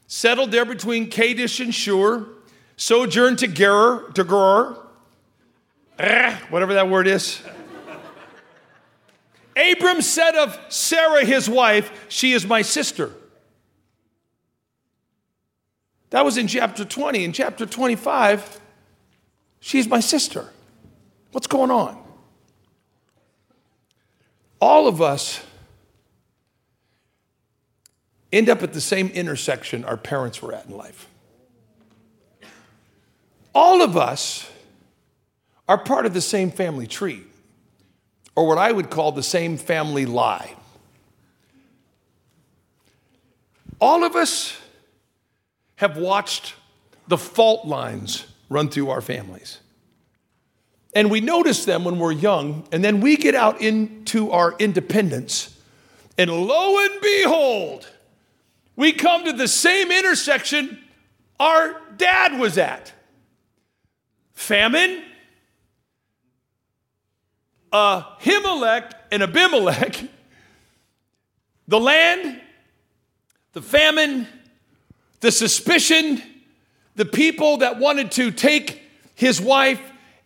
settled 0.07 0.51
there 0.51 0.67
between 0.67 1.09
Kadesh 1.09 1.59
and 1.59 1.75
Shur, 1.75 2.29
sojourned 2.77 3.39
to 3.39 3.49
Gerar, 3.49 4.11
to 4.13 4.25
Gerar, 4.25 4.77
whatever 6.51 6.75
that 6.75 6.91
word 6.91 7.07
is. 7.07 7.43
Abram 9.57 10.03
said 10.03 10.37
of 10.37 10.57
Sarah, 10.69 11.25
his 11.25 11.49
wife, 11.49 12.07
She 12.11 12.35
is 12.35 12.47
my 12.47 12.61
sister. 12.61 13.11
That 16.11 16.27
was 16.27 16.37
in 16.37 16.47
chapter 16.47 16.85
20. 16.85 17.25
In 17.25 17.33
chapter 17.33 17.65
25, 17.65 18.61
She's 19.61 19.89
my 19.89 20.01
sister. 20.01 20.51
What's 21.33 21.47
going 21.47 21.71
on? 21.71 22.08
All 24.61 24.89
of 24.89 25.01
us 25.01 25.45
end 28.33 28.49
up 28.49 28.63
at 28.63 28.73
the 28.73 28.81
same 28.81 29.09
intersection 29.09 29.85
our 29.85 29.97
parents 29.97 30.43
were 30.43 30.53
at 30.53 30.67
in 30.67 30.77
life. 30.77 31.09
All 33.55 33.83
of 33.83 33.97
us 33.97 34.51
are 35.69 35.79
part 35.79 36.07
of 36.07 36.15
the 36.15 36.21
same 36.21 36.51
family 36.51 36.87
tree, 36.87 37.23
or 38.35 38.47
what 38.47 38.59
I 38.59 38.73
would 38.73 38.91
call 38.91 39.13
the 39.13 39.23
same 39.23 39.57
family 39.57 40.07
lie. 40.07 40.55
All 43.81 44.05
of 44.05 44.17
us 44.17 44.57
have 45.77 45.97
watched 45.97 46.55
the 47.07 47.19
fault 47.19 47.67
lines 47.67 48.27
run 48.49 48.69
through 48.69 48.91
our 48.91 49.01
families. 49.01 49.59
And 50.99 51.13
we 51.13 51.21
notice 51.21 51.65
them 51.65 51.85
when 51.85 52.01
we're 52.01 52.11
young, 52.11 52.67
and 52.73 52.83
then 52.83 53.01
we 53.01 53.17
get 53.17 53.37
out 53.37 53.61
into 53.61 54.33
our 54.33 54.57
independence, 54.59 55.57
and 56.19 56.29
lo 56.29 56.77
and 56.77 57.01
behold, 57.01 57.89
we 58.75 58.91
come 58.93 59.25
to 59.25 59.33
the 59.33 59.47
same 59.47 59.93
intersection 59.93 60.83
our 61.39 61.81
dad 61.97 62.41
was 62.41 62.59
at. 62.59 62.93
Famine, 64.35 65.05
Ahimelech 67.73 68.91
and 69.13 69.23
Abimelech, 69.23 70.03
the 71.69 71.79
land, 71.79 72.41
the 73.53 73.63
famine, 73.63 74.27
the 75.21 75.31
suspicion, 75.31 76.21
the 76.97 77.05
people 77.05 77.59
that 77.59 77.79
wanted 77.79 78.11
to 78.11 78.33
take 78.33 78.83
his 79.15 79.41
wife 79.41 79.81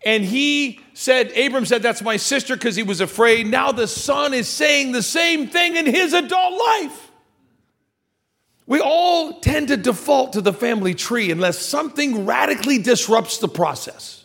And 0.05 0.25
he 0.25 0.81
said, 0.95 1.37
Abram 1.37 1.65
said, 1.65 1.83
That's 1.83 2.03
my 2.03 2.17
sister 2.17 2.57
because 2.57 2.77
he 2.77 2.83
was 2.83 3.01
afraid. 3.01 3.47
Now 3.47 3.73
the 3.73 3.87
son 3.87 4.35
is 4.35 4.49
saying 4.49 4.93
the 4.93 5.03
same 5.03 5.49
thing 5.49 5.77
in 5.77 5.87
his 5.87 6.13
adult 6.13 6.59
life. 6.59 7.11
We 8.67 8.81
all 8.81 9.41
tend 9.41 9.69
to 9.69 9.77
default 9.77 10.35
to 10.35 10.41
the 10.41 10.53
family 10.53 10.95
tree 10.95 11.31
unless 11.31 11.59
something 11.59 12.25
radically 12.25 12.79
disrupts 12.79 13.39
the 13.39 13.49
process. 13.49 14.25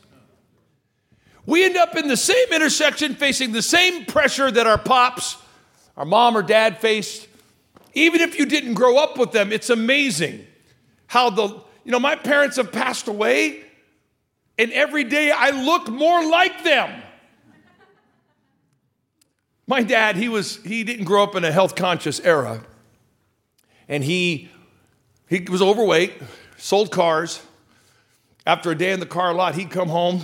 We 1.45 1.63
end 1.63 1.77
up 1.77 1.95
in 1.95 2.07
the 2.07 2.17
same 2.17 2.51
intersection 2.51 3.15
facing 3.15 3.53
the 3.53 3.61
same 3.61 4.05
pressure 4.05 4.51
that 4.51 4.67
our 4.67 4.77
pops, 4.77 5.37
our 5.95 6.05
mom 6.05 6.37
or 6.37 6.43
dad 6.43 6.79
faced. 6.79 7.27
Even 7.93 8.21
if 8.21 8.37
you 8.37 8.45
didn't 8.45 8.75
grow 8.75 8.97
up 8.97 9.17
with 9.17 9.31
them, 9.31 9.51
it's 9.51 9.69
amazing 9.69 10.45
how 11.07 11.29
the, 11.29 11.47
you 11.83 11.91
know, 11.91 11.99
my 11.99 12.15
parents 12.15 12.57
have 12.57 12.71
passed 12.71 13.07
away, 13.07 13.63
and 14.57 14.71
every 14.71 15.03
day 15.03 15.31
I 15.31 15.51
look 15.51 15.89
more 15.89 16.29
like 16.29 16.63
them. 16.63 17.03
My 19.67 19.83
dad, 19.83 20.15
he 20.15 20.29
was, 20.29 20.63
he 20.63 20.83
didn't 20.83 21.05
grow 21.05 21.23
up 21.23 21.35
in 21.35 21.43
a 21.43 21.51
health 21.51 21.75
conscious 21.75 22.19
era 22.21 22.63
and 23.87 24.03
he 24.03 24.49
he 25.29 25.41
was 25.49 25.61
overweight, 25.61 26.13
sold 26.57 26.91
cars. 26.91 27.41
After 28.45 28.71
a 28.71 28.75
day 28.75 28.93
in 28.93 29.01
the 29.01 29.05
car 29.05 29.33
lot, 29.33 29.55
he'd 29.55 29.69
come 29.69 29.89
home, 29.89 30.21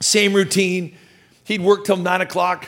same 0.00 0.32
routine. 0.32 0.96
He'd 1.44 1.60
work 1.60 1.84
till 1.84 1.96
nine 1.96 2.20
o'clock, 2.20 2.66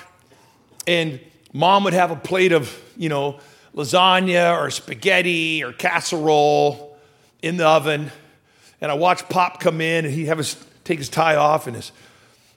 and 0.87 1.19
mom 1.53 1.85
would 1.85 1.93
have 1.93 2.13
a 2.13 2.17
plate 2.17 2.53
of, 2.53 2.73
you 2.97 3.09
know, 3.09 3.41
lasagna 3.75 4.57
or 4.57 4.71
spaghetti 4.71 5.65
or 5.65 5.73
casserole 5.73 6.97
in 7.43 7.57
the 7.57 7.67
oven. 7.67 8.13
And 8.85 8.93
I 8.93 8.97
watched 8.97 9.31
Pop 9.31 9.61
come 9.61 9.81
in, 9.81 10.05
and 10.05 10.13
he'd 10.13 10.27
have 10.27 10.37
his 10.37 10.63
take 10.85 10.99
his 10.99 11.09
tie 11.09 11.37
off 11.37 11.67
and 11.67 11.75
his 11.75 11.91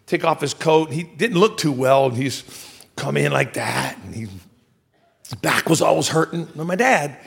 take 0.07 0.25
off 0.25 0.41
his 0.41 0.53
coat. 0.53 0.91
He 0.91 1.03
didn't 1.03 1.39
look 1.39 1.57
too 1.57 1.71
well, 1.71 2.07
and 2.07 2.17
he's 2.17 2.43
come 2.97 3.15
in 3.15 3.31
like 3.31 3.53
that, 3.53 3.97
and 4.03 4.13
he 4.13 4.27
his 5.23 5.35
back 5.41 5.69
was 5.69 5.81
always 5.81 6.09
hurting. 6.09 6.49
And 6.53 6.65
my 6.65 6.75
dad, 6.75 7.17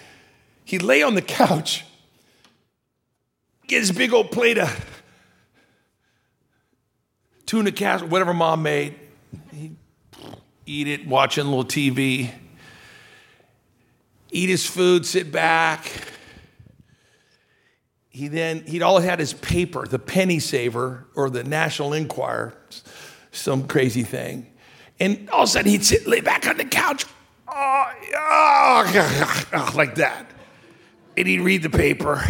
he'd 0.67 0.83
lay 0.83 1.03
on 1.03 1.15
the 1.15 1.23
couch, 1.23 1.87
get 3.67 3.79
his 3.79 3.91
big 3.91 4.13
old 4.13 4.31
plate 4.31 4.59
of 4.59 5.03
tuna 7.47 7.73
casserole, 7.73 8.11
whatever 8.11 8.35
mom 8.35 8.63
made. 8.63 8.97
He'd 9.51 9.77
eat 10.67 10.89
it, 10.89 11.07
watching 11.07 11.47
a 11.47 11.49
little 11.49 11.65
TV, 11.65 12.31
eat 14.31 14.51
his 14.51 14.67
food, 14.67 15.07
sit 15.07 15.33
back. 15.33 15.91
He 18.11 18.27
then, 18.27 18.65
he'd 18.67 18.83
all 18.83 18.99
had 18.99 19.21
his 19.21 19.33
paper, 19.33 19.87
the 19.87 19.99
penny 19.99 20.41
saver 20.41 21.07
or 21.15 21.31
the 21.31 21.45
National 21.45 21.93
Enquirer, 21.93 22.55
some 23.31 23.69
crazy 23.69 24.03
thing. 24.03 24.51
And 24.99 25.31
all 25.31 25.45
of 25.45 25.49
a 25.49 25.53
sudden 25.53 25.71
he'd 25.71 25.85
sit, 25.85 26.07
lay 26.09 26.21
back 26.21 26.47
on 26.47 26.57
the 26.57 26.65
couch, 26.65 27.07
oh, 27.49 27.85
oh, 29.53 29.73
like 29.77 29.95
that. 29.95 30.27
And 31.17 31.29
he'd 31.29 31.41
read 31.41 31.63
the 31.63 31.71
paper. 31.71 32.25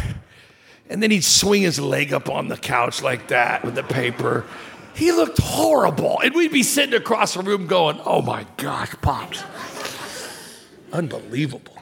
And 0.91 1.03
then 1.03 1.11
he'd 1.11 1.25
swing 1.25 1.63
his 1.63 1.81
leg 1.81 2.13
up 2.13 2.29
on 2.29 2.49
the 2.49 2.57
couch 2.59 3.03
like 3.03 3.29
that 3.29 3.65
with 3.65 3.75
the 3.75 3.83
paper. 3.83 4.45
He 4.95 5.13
looked 5.13 5.39
horrible. 5.39 6.21
And 6.21 6.35
we'd 6.35 6.53
be 6.53 6.63
sitting 6.63 6.95
across 6.95 7.35
the 7.35 7.43
room 7.43 7.67
going, 7.67 7.99
oh 8.05 8.21
my 8.21 8.45
gosh, 8.59 8.93
Pops. 9.01 9.43
Unbelievable. 10.93 11.80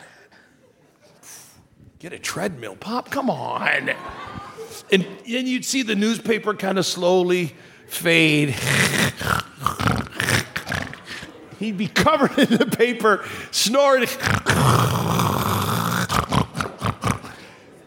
Get 1.99 2.13
a 2.13 2.19
treadmill, 2.19 2.77
Pop, 2.77 3.11
come 3.11 3.29
on. 3.29 3.91
And 4.93 5.07
then 5.27 5.47
you'd 5.47 5.65
see 5.65 5.83
the 5.83 5.97
newspaper 5.97 6.55
kind 6.55 6.79
of 6.79 6.87
slowly 6.87 7.55
fade. 7.89 8.51
He'd 11.59 11.77
be 11.77 11.89
covered 11.89 12.39
in 12.39 12.57
the 12.57 12.67
paper, 12.67 13.25
snorting. 13.51 14.09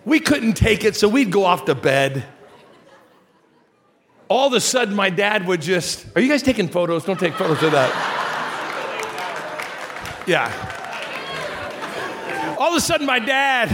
We 0.03 0.19
couldn't 0.19 0.53
take 0.53 0.83
it, 0.83 0.97
so 0.97 1.07
we'd 1.07 1.31
go 1.31 1.45
off 1.45 1.63
to 1.65 1.75
bed. 1.75 2.25
All 4.27 4.47
of 4.47 4.53
a 4.53 4.59
sudden, 4.59 4.93
my 4.93 5.09
dad 5.09 5.47
would 5.47 5.61
just, 5.61 6.05
Are 6.17 6.21
you 6.21 6.27
guys 6.27 6.43
taking 6.43 6.67
photos? 6.67 7.05
Don't 7.05 7.19
take 7.19 7.33
photos 7.35 7.63
of 7.63 7.71
that. 7.71 7.89
Yeah. 10.27 10.51
All 12.59 12.71
of 12.71 12.75
a 12.75 12.81
sudden, 12.81 13.07
my 13.07 13.19
dad, 13.19 13.69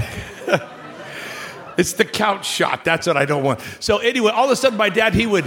it's 1.77 1.93
the 1.93 2.05
couch 2.05 2.45
shot. 2.45 2.83
That's 2.83 3.07
what 3.07 3.17
I 3.17 3.25
don't 3.25 3.43
want. 3.43 3.61
So, 3.79 3.97
anyway, 3.99 4.31
all 4.31 4.45
of 4.45 4.51
a 4.51 4.55
sudden, 4.55 4.77
my 4.77 4.89
dad, 4.89 5.13
he 5.13 5.25
would, 5.25 5.45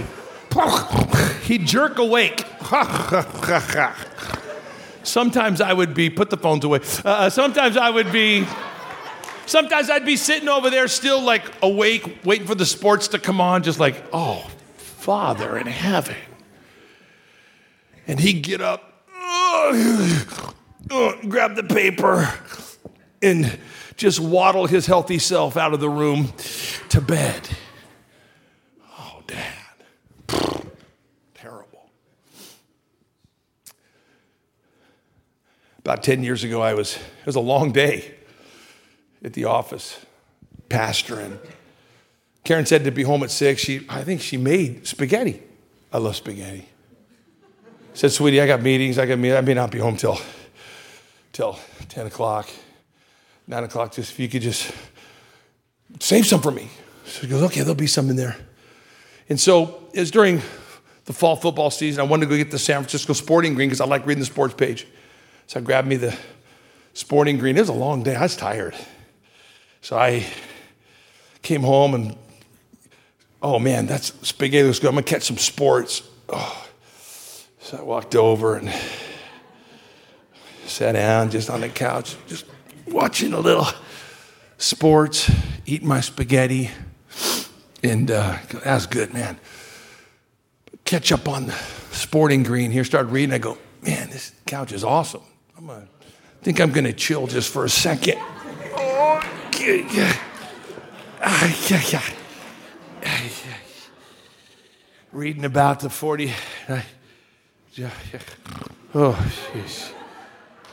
he'd 1.43 1.67
jerk 1.67 1.99
awake. 1.99 2.45
Sometimes 5.03 5.61
I 5.61 5.73
would 5.73 5.93
be, 5.93 6.09
put 6.09 6.29
the 6.29 6.37
phones 6.37 6.63
away. 6.63 6.79
Uh, 7.03 7.09
uh, 7.09 7.29
sometimes 7.29 7.75
I 7.75 7.89
would 7.89 8.11
be, 8.11 8.45
sometimes 9.45 9.89
I'd 9.89 10.05
be 10.05 10.15
sitting 10.15 10.47
over 10.47 10.69
there 10.69 10.87
still 10.87 11.21
like 11.21 11.43
awake, 11.61 12.19
waiting 12.23 12.47
for 12.47 12.55
the 12.55 12.65
sports 12.65 13.09
to 13.09 13.19
come 13.19 13.41
on, 13.41 13.63
just 13.63 13.79
like, 13.79 14.01
oh, 14.13 14.49
Father 14.77 15.57
in 15.57 15.67
heaven. 15.67 16.15
And 18.07 18.19
he'd 18.19 18.43
get 18.43 18.61
up, 18.61 19.05
uh, 19.15 20.23
uh, 20.91 21.13
grab 21.27 21.55
the 21.55 21.63
paper, 21.63 22.31
and 23.21 23.57
just 23.95 24.19
waddle 24.19 24.67
his 24.67 24.85
healthy 24.85 25.19
self 25.19 25.57
out 25.57 25.73
of 25.73 25.79
the 25.79 25.89
room 25.89 26.33
to 26.89 27.01
bed. 27.01 27.49
Oh, 28.99 29.21
Dad. 29.27 29.53
Terrible. 31.33 31.89
About 35.79 36.03
10 36.03 36.23
years 36.23 36.43
ago, 36.43 36.61
I 36.61 36.73
was, 36.73 36.95
it 36.95 37.25
was 37.25 37.35
a 37.35 37.41
long 37.41 37.71
day 37.71 38.15
at 39.23 39.33
the 39.33 39.45
office, 39.45 40.03
pastoring. 40.69 41.37
Karen 42.43 42.65
said 42.65 42.83
to 42.85 42.91
be 42.91 43.03
home 43.03 43.23
at 43.23 43.31
six. 43.31 43.61
She, 43.61 43.85
I 43.87 44.03
think 44.03 44.21
she 44.21 44.37
made 44.37 44.87
spaghetti. 44.87 45.41
I 45.93 45.97
love 45.99 46.15
spaghetti. 46.15 46.67
Said, 47.93 48.11
sweetie, 48.11 48.41
I 48.41 48.47
got 48.47 48.61
meetings. 48.61 48.97
I 48.97 49.05
got 49.05 49.19
meetings. 49.19 49.37
I 49.37 49.41
may 49.41 49.53
not 49.53 49.69
be 49.69 49.79
home 49.79 49.97
till, 49.97 50.17
till 51.33 51.59
10 51.89 52.07
o'clock, 52.07 52.49
9 53.51 53.65
o'clock. 53.65 53.91
Just 53.91 54.13
if 54.13 54.19
you 54.19 54.29
could 54.29 54.41
just 54.41 54.73
save 55.99 56.25
some 56.25 56.41
for 56.41 56.51
me. 56.51 56.69
So 57.05 57.21
he 57.21 57.27
goes, 57.27 57.43
okay, 57.43 57.59
there'll 57.59 57.75
be 57.75 57.85
some 57.85 58.09
in 58.09 58.15
there. 58.15 58.37
And 59.27 59.39
so 59.39 59.83
it 59.93 59.99
was 59.99 60.09
during 60.09 60.41
the 61.03 61.13
fall 61.13 61.35
football 61.35 61.69
season. 61.69 61.99
I 61.99 62.05
wanted 62.05 62.27
to 62.27 62.29
go 62.29 62.37
get 62.37 62.49
the 62.49 62.57
San 62.57 62.77
Francisco 62.77 63.11
Sporting 63.11 63.53
Green 63.53 63.67
because 63.67 63.81
I 63.81 63.85
like 63.85 64.05
reading 64.05 64.21
the 64.21 64.25
sports 64.25 64.53
page. 64.53 64.87
So 65.47 65.59
I 65.59 65.63
grabbed 65.63 65.87
me 65.87 65.97
the 65.97 66.17
sporting 66.93 67.37
green. 67.37 67.57
It 67.57 67.59
was 67.59 67.69
a 67.69 67.73
long 67.73 68.03
day. 68.03 68.15
I 68.15 68.21
was 68.21 68.37
tired. 68.37 68.73
So 69.81 69.97
I 69.97 70.25
came 71.41 71.61
home 71.61 71.93
and, 71.93 72.15
oh 73.41 73.59
man, 73.59 73.85
that's 73.85 74.13
spaghetti 74.25 74.65
looks 74.65 74.79
good. 74.79 74.87
I'm 74.87 74.93
gonna 74.93 75.03
catch 75.03 75.23
some 75.23 75.37
sports. 75.37 76.03
Oh. 76.29 76.67
So 77.59 77.77
I 77.77 77.81
walked 77.81 78.15
over 78.15 78.55
and 78.55 78.73
sat 80.65 80.93
down 80.93 81.29
just 81.31 81.49
on 81.49 81.61
the 81.61 81.69
couch, 81.69 82.15
just 82.27 82.45
watching 82.91 83.33
a 83.33 83.39
little 83.39 83.67
sports, 84.57 85.31
eating 85.65 85.87
my 85.87 86.01
spaghetti. 86.01 86.69
And 87.83 88.11
uh, 88.11 88.37
that's 88.63 88.85
good, 88.85 89.13
man. 89.13 89.39
Catch 90.85 91.11
up 91.11 91.27
on 91.27 91.47
the 91.47 91.55
sporting 91.91 92.43
green 92.43 92.71
here, 92.71 92.83
start 92.83 93.07
reading. 93.07 93.33
I 93.33 93.37
go, 93.37 93.57
man, 93.81 94.09
this 94.09 94.33
couch 94.45 94.71
is 94.71 94.83
awesome. 94.83 95.21
I'm 95.57 95.67
gonna, 95.67 95.87
I 95.87 96.43
think 96.43 96.59
I'm 96.59 96.71
going 96.71 96.85
to 96.85 96.93
chill 96.93 97.27
just 97.27 97.51
for 97.51 97.65
a 97.65 97.69
second. 97.69 98.17
Oh, 98.75 99.21
yeah, 99.59 99.75
yeah. 99.93 100.17
yeah. 101.91 102.01
Reading 105.11 105.45
about 105.45 105.81
the 105.81 105.89
40. 105.89 106.31
I, 106.69 106.83
yeah, 107.73 107.89
yeah. 108.13 108.19
Oh, 108.93 109.31
jeez. 109.53 109.91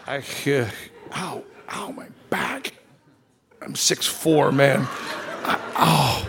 I, 0.06 0.18
uh, 0.52 0.68
ow, 1.14 1.44
ow, 1.70 1.92
my 1.92 2.06
back. 2.30 2.74
I'm 3.60 3.74
six 3.74 4.06
four, 4.06 4.52
man. 4.52 4.86
I, 5.44 5.58
oh, 5.76 6.28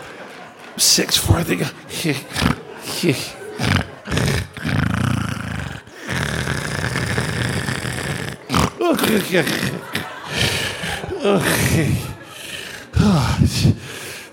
six 0.78 1.18
four. 1.18 1.38
I 1.38 1.44
think. 1.44 1.62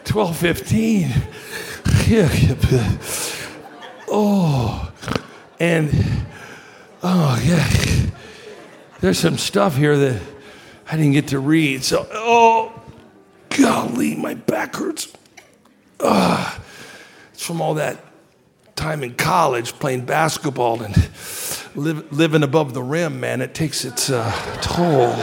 12, 0.05 0.37
15. 0.39 1.13
Oh, 4.09 4.91
and 5.61 5.91
oh, 7.03 7.43
yeah. 7.45 7.69
There's 9.01 9.19
some 9.19 9.37
stuff 9.37 9.77
here 9.77 9.97
that 9.99 10.23
I 10.89 10.97
didn't 10.97 11.13
get 11.13 11.29
to 11.29 11.39
read. 11.39 11.85
So, 11.85 12.07
oh, 12.13 12.81
golly, 13.51 14.15
my 14.15 14.35
back 14.35 14.77
hurts. 14.77 15.13
Ah, 16.01 16.61
it's 17.33 17.45
from 17.45 17.61
all 17.61 17.75
that 17.75 18.05
time 18.77 19.03
in 19.03 19.15
college 19.15 19.73
playing 19.79 20.05
basketball 20.05 20.83
and 20.83 20.95
live, 21.75 22.13
living 22.13 22.43
above 22.43 22.75
the 22.75 22.83
rim, 22.83 23.21
man, 23.21 23.41
it 23.41 23.55
takes 23.55 23.85
its 23.85 24.11
uh, 24.11 24.31
toll. 24.61 25.15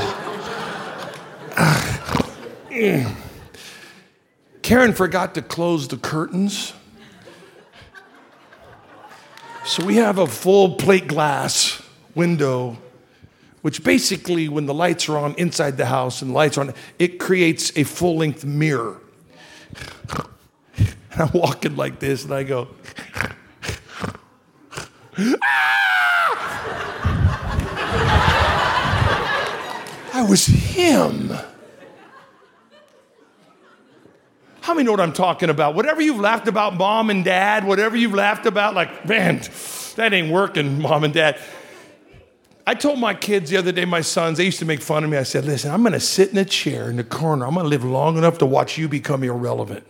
Karen 4.64 4.94
forgot 4.94 5.36
to 5.36 5.42
close 5.42 5.88
the 5.88 5.98
curtains. 5.98 6.74
So 9.66 9.86
we 9.86 9.96
have 9.96 10.18
a 10.18 10.28
full 10.28 10.76
plate 10.76 11.08
glass 11.08 11.82
window, 12.16 12.78
which 13.64 13.82
basically, 13.82 14.50
when 14.50 14.66
the 14.66 14.74
lights 14.74 15.08
are 15.08 15.18
on 15.18 15.34
inside 15.36 15.78
the 15.78 15.86
house 15.86 16.22
and 16.22 16.32
the 16.32 16.36
lights 16.36 16.58
are 16.58 16.62
on, 16.62 16.74
it 17.00 17.18
creates 17.18 17.72
a 17.78 17.86
full 17.86 18.18
length 18.18 18.44
mirror. 18.44 19.00
And 20.78 21.22
I'm 21.22 21.32
walking 21.32 21.78
like 21.78 21.98
this 21.98 22.26
and 22.26 22.34
I 22.34 22.44
go, 22.44 22.68
ah! 25.18 25.84
I 30.14 30.26
was 30.30 30.46
him. 30.46 31.32
How 34.60 34.74
many 34.74 34.86
know 34.86 34.92
what 34.92 35.00
I'm 35.00 35.14
talking 35.14 35.50
about? 35.50 35.74
Whatever 35.74 36.02
you've 36.02 36.20
laughed 36.20 36.50
about 36.50 36.76
mom 36.76 37.10
and 37.10 37.24
dad, 37.24 37.64
whatever 37.64 37.96
you've 37.96 38.14
laughed 38.14 38.46
about, 38.46 38.76
like, 38.76 39.06
man, 39.08 39.42
that 39.96 40.12
ain't 40.12 40.32
working, 40.34 40.82
mom 40.82 41.06
and 41.06 41.14
dad. 41.14 41.40
I 42.66 42.76
told 42.76 42.98
my 42.98 43.14
kids 43.14 43.50
the 43.50 43.58
other 43.58 43.74
day, 43.74 43.84
my 43.84 44.00
sons, 44.00 44.38
they 44.38 44.46
used 44.46 44.60
to 44.60 44.66
make 44.66 44.82
fun 44.82 45.04
of 45.04 45.10
me. 45.10 45.18
I 45.18 45.24
said, 45.24 45.44
listen, 45.44 45.70
I'm 45.70 45.82
going 45.82 45.92
to 45.94 46.00
sit 46.00 46.30
in 46.30 46.38
a 46.38 46.46
chair 46.46 46.90
in 46.90 46.96
the 46.96 47.04
corner. 47.04 47.46
I'm 47.46 47.56
going 47.56 47.66
to 47.66 47.70
live 47.70 47.84
long 47.84 48.18
enough 48.18 48.38
to 48.38 48.46
watch 48.46 48.78
you 48.78 48.88
become 48.88 49.22
irrelevant. 49.24 49.86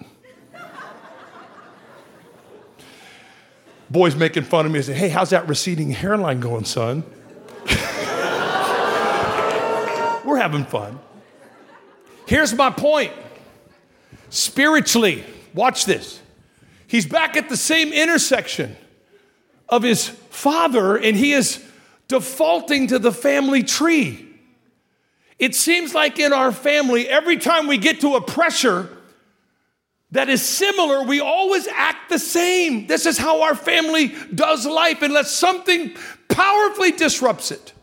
Boys 3.91 4.15
making 4.15 4.43
fun 4.43 4.65
of 4.65 4.71
me. 4.71 4.79
I 4.79 4.81
said, 4.81 4.95
hey, 4.95 5.09
how's 5.09 5.29
that 5.29 5.47
receding 5.47 5.91
hairline 5.91 6.39
going, 6.39 6.65
son? 6.65 7.03
We're 10.25 10.37
having 10.37 10.65
fun. 10.65 10.99
Here's 12.25 12.55
my 12.55 12.71
point 12.71 13.13
spiritually, 14.29 15.23
watch 15.53 15.85
this. 15.85 16.19
He's 16.87 17.05
back 17.05 17.37
at 17.37 17.49
the 17.49 17.57
same 17.57 17.93
intersection 17.93 18.75
of 19.69 19.83
his 19.83 20.09
father, 20.09 20.97
and 20.97 21.15
he 21.15 21.33
is 21.33 21.63
defaulting 22.13 22.85
to 22.85 22.99
the 22.99 23.11
family 23.11 23.63
tree. 23.63 24.23
It 25.39 25.55
seems 25.55 25.95
like 25.95 26.19
in 26.19 26.31
our 26.31 26.51
family, 26.51 27.09
every 27.09 27.37
time 27.37 27.65
we 27.65 27.79
get 27.79 28.01
to 28.01 28.13
a 28.13 28.21
pressure 28.21 28.87
that 30.11 30.29
is 30.29 30.47
similar, 30.47 31.01
we 31.01 31.21
always 31.21 31.67
act 31.67 32.09
the 32.09 32.19
same. 32.19 32.85
This 32.85 33.07
is 33.07 33.17
how 33.17 33.41
our 33.41 33.55
family 33.55 34.13
does 34.33 34.67
life, 34.67 35.01
unless 35.01 35.31
something 35.31 35.95
powerfully 36.29 36.91
disrupts 36.91 37.49
it. 37.49 37.73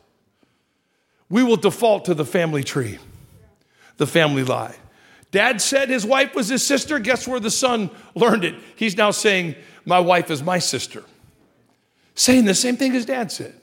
We 1.28 1.42
will 1.42 1.56
default 1.56 2.04
to 2.04 2.14
the 2.14 2.24
family 2.24 2.62
tree, 2.62 3.00
the 3.96 4.06
family 4.06 4.44
lie. 4.44 4.76
Dad 5.32 5.60
said 5.60 5.88
his 5.88 6.06
wife 6.06 6.36
was 6.36 6.46
his 6.46 6.64
sister. 6.64 7.00
Guess 7.00 7.26
where 7.26 7.40
the 7.40 7.50
son 7.50 7.90
learned 8.14 8.44
it? 8.44 8.54
He's 8.76 8.96
now 8.96 9.10
saying, 9.10 9.56
My 9.84 9.98
wife 9.98 10.30
is 10.30 10.40
my 10.40 10.60
sister. 10.60 11.02
Saying 12.14 12.44
the 12.44 12.54
same 12.54 12.76
thing 12.76 12.94
as 12.94 13.06
dad 13.06 13.32
said. 13.32 13.59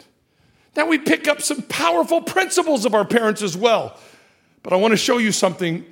Now 0.78 0.86
we 0.86 1.00
pick 1.00 1.28
up 1.28 1.42
some 1.42 1.64
powerful 1.64 2.22
principles 2.22 2.86
of 2.86 2.94
our 2.94 3.04
parents 3.04 3.42
as 3.42 3.58
well. 3.58 3.98
But 4.62 4.74
I 4.74 4.76
want 4.76 4.92
to 4.92 4.98
show 4.98 5.18
you 5.18 5.32
something. 5.32 5.84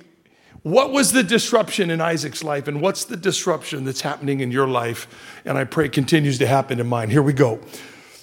What 0.62 0.92
was 0.92 1.10
the 1.12 1.24
disruption 1.24 1.90
in 1.90 2.00
Isaac's 2.00 2.44
life, 2.44 2.68
and 2.68 2.80
what's 2.80 3.04
the 3.04 3.16
disruption 3.16 3.84
that's 3.84 4.00
happening 4.00 4.40
in 4.40 4.52
your 4.52 4.68
life? 4.68 5.08
And 5.44 5.58
I 5.58 5.64
pray 5.64 5.88
continues 5.88 6.38
to 6.38 6.46
happen 6.46 6.78
in 6.78 6.86
mine. 6.86 7.10
Here 7.10 7.22
we 7.22 7.32
go. 7.32 7.60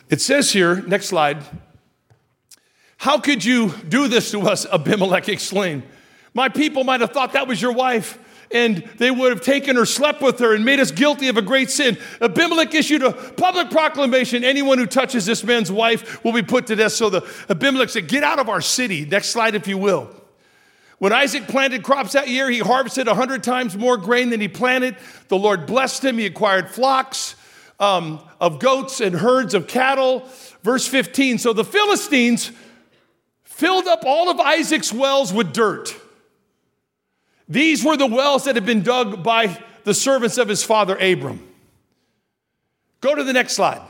It 0.10 0.22
says 0.22 0.52
here, 0.52 0.82
next 0.82 1.08
slide. 1.08 1.44
How 2.98 3.20
could 3.20 3.44
you 3.44 3.74
do 3.90 4.08
this 4.08 4.32
to 4.32 4.42
us? 4.42 4.66
Abimelech 4.66 5.28
exclaimed. 5.28 5.84
My 6.34 6.48
people 6.48 6.86
might 6.86 7.02
have 7.02 7.12
thought 7.12 7.34
that 7.34 7.48
was 7.48 7.62
your 7.62 7.74
wife, 7.74 8.18
and 8.54 8.78
they 8.98 9.12
would 9.12 9.32
have 9.32 9.42
taken 9.42 9.76
her, 9.76 9.86
slept 9.86 10.22
with 10.22 10.40
her, 10.40 10.54
and 10.54 10.64
made 10.64 10.80
us 10.80 10.92
guilty 10.92 11.28
of 11.28 11.38
a 11.38 11.42
great 11.42 11.70
sin. 11.70 11.98
Abimelech 12.22 12.74
issued 12.74 13.04
a 13.04 13.12
public 13.12 13.72
proclamation 13.72 14.44
anyone 14.44 14.78
who 14.78 14.86
touches 14.86 15.26
this 15.26 15.44
man's 15.44 15.72
wife 15.72 16.24
will 16.24 16.34
be 16.34 16.44
put 16.44 16.68
to 16.68 16.76
death. 16.76 16.94
So 16.94 17.10
the 17.10 17.28
Abimelech 17.50 17.90
said, 17.90 18.08
Get 18.08 18.24
out 18.24 18.40
of 18.40 18.50
our 18.50 18.62
city. 18.62 19.06
Next 19.06 19.30
slide, 19.30 19.56
if 19.56 19.68
you 19.68 19.78
will. 19.78 20.10
When 21.00 21.12
Isaac 21.12 21.48
planted 21.48 21.84
crops 21.84 22.14
that 22.14 22.30
year, 22.30 22.50
he 22.50 22.60
harvested 22.60 23.08
a 23.08 23.16
hundred 23.16 23.44
times 23.44 23.76
more 23.76 23.98
grain 23.98 24.30
than 24.30 24.40
he 24.40 24.48
planted. 24.48 24.96
The 25.28 25.38
Lord 25.38 25.66
blessed 25.66 26.06
him. 26.06 26.18
He 26.18 26.26
acquired 26.26 26.70
flocks 26.70 27.36
um, 27.80 28.22
of 28.40 28.60
goats 28.60 29.02
and 29.02 29.16
herds 29.16 29.54
of 29.54 29.68
cattle. 29.68 30.30
Verse 30.62 30.88
15 30.88 31.40
So 31.40 31.52
the 31.52 31.66
Philistines 31.66 32.52
filled 33.44 33.88
up 33.88 34.04
all 34.06 34.30
of 34.30 34.40
Isaac's 34.40 34.94
wells 34.94 35.34
with 35.34 35.52
dirt. 35.52 35.94
These 37.54 37.86
were 37.86 37.96
the 37.96 38.08
wells 38.08 38.46
that 38.46 38.56
had 38.56 38.66
been 38.66 38.82
dug 38.82 39.22
by 39.22 39.60
the 39.84 39.94
servants 39.94 40.40
of 40.40 40.48
his 40.50 40.64
father 40.64 40.96
Abram. 40.96 41.48
Go 43.00 43.14
to 43.14 43.24
the 43.24 43.32
next 43.32 43.54
slide. 43.54 43.82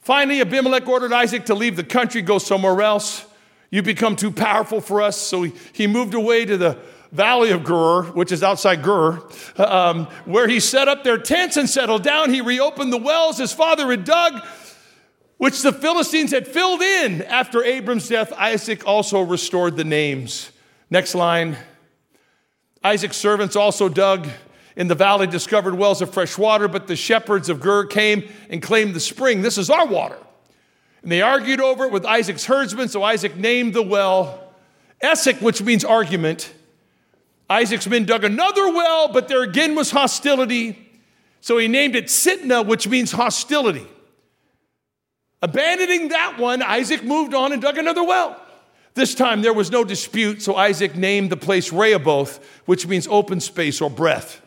Finally, 0.00 0.40
Abimelech 0.40 0.88
ordered 0.88 1.12
Isaac 1.12 1.44
to 1.46 1.54
leave 1.54 1.76
the 1.76 1.84
country, 1.84 2.22
go 2.22 2.38
somewhere 2.38 2.80
else. 2.80 3.26
You've 3.70 3.84
become 3.84 4.16
too 4.16 4.30
powerful 4.30 4.80
for 4.80 5.02
us. 5.02 5.18
So 5.18 5.42
he, 5.42 5.52
he 5.74 5.86
moved 5.86 6.14
away 6.14 6.46
to 6.46 6.56
the 6.56 6.78
valley 7.12 7.50
of 7.50 7.64
Gur, 7.64 8.04
which 8.12 8.32
is 8.32 8.42
outside 8.42 8.82
Gur, 8.82 9.22
um, 9.58 10.06
where 10.24 10.48
he 10.48 10.58
set 10.58 10.88
up 10.88 11.04
their 11.04 11.18
tents 11.18 11.58
and 11.58 11.68
settled 11.68 12.02
down. 12.02 12.32
He 12.32 12.40
reopened 12.40 12.90
the 12.90 12.96
wells 12.96 13.36
his 13.36 13.52
father 13.52 13.90
had 13.90 14.04
dug, 14.04 14.42
which 15.36 15.60
the 15.60 15.72
Philistines 15.72 16.30
had 16.30 16.48
filled 16.48 16.80
in. 16.80 17.20
After 17.20 17.62
Abram's 17.62 18.08
death, 18.08 18.32
Isaac 18.32 18.86
also 18.86 19.20
restored 19.20 19.76
the 19.76 19.84
names. 19.84 20.50
Next 20.88 21.14
line. 21.14 21.58
Isaac's 22.84 23.16
servants 23.16 23.56
also 23.56 23.88
dug 23.88 24.28
in 24.76 24.88
the 24.88 24.94
valley, 24.94 25.26
discovered 25.26 25.74
wells 25.74 26.02
of 26.02 26.12
fresh 26.12 26.36
water, 26.36 26.68
but 26.68 26.86
the 26.86 26.96
shepherds 26.96 27.48
of 27.48 27.60
Gur 27.60 27.86
came 27.86 28.28
and 28.50 28.60
claimed 28.60 28.94
the 28.94 29.00
spring. 29.00 29.40
This 29.40 29.56
is 29.56 29.70
our 29.70 29.86
water. 29.86 30.18
And 31.02 31.10
they 31.10 31.22
argued 31.22 31.60
over 31.60 31.84
it 31.84 31.92
with 31.92 32.04
Isaac's 32.04 32.44
herdsmen, 32.44 32.88
so 32.88 33.02
Isaac 33.02 33.36
named 33.36 33.72
the 33.72 33.82
well 33.82 34.52
Esek, 35.00 35.40
which 35.40 35.62
means 35.62 35.84
argument. 35.84 36.52
Isaac's 37.48 37.86
men 37.86 38.04
dug 38.04 38.24
another 38.24 38.72
well, 38.72 39.08
but 39.08 39.28
there 39.28 39.42
again 39.42 39.74
was 39.74 39.90
hostility. 39.90 40.78
So 41.40 41.58
he 41.58 41.68
named 41.68 41.94
it 41.94 42.06
Sitnah, 42.06 42.66
which 42.66 42.88
means 42.88 43.12
hostility. 43.12 43.86
Abandoning 45.42 46.08
that 46.08 46.38
one, 46.38 46.62
Isaac 46.62 47.04
moved 47.04 47.34
on 47.34 47.52
and 47.52 47.60
dug 47.60 47.76
another 47.76 48.02
well. 48.02 48.40
This 48.94 49.14
time 49.14 49.42
there 49.42 49.52
was 49.52 49.70
no 49.70 49.84
dispute, 49.84 50.40
so 50.40 50.54
Isaac 50.54 50.94
named 50.94 51.30
the 51.30 51.36
place 51.36 51.72
Rehoboth, 51.72 52.44
which 52.64 52.86
means 52.86 53.08
open 53.08 53.40
space 53.40 53.80
or 53.80 53.90
breath. 53.90 54.40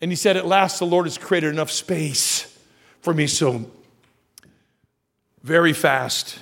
And 0.00 0.12
he 0.12 0.16
said, 0.16 0.36
At 0.36 0.46
last 0.46 0.78
the 0.78 0.86
Lord 0.86 1.06
has 1.06 1.18
created 1.18 1.52
enough 1.52 1.70
space 1.70 2.56
for 3.00 3.12
me. 3.12 3.26
So, 3.26 3.68
very 5.42 5.72
fast, 5.72 6.38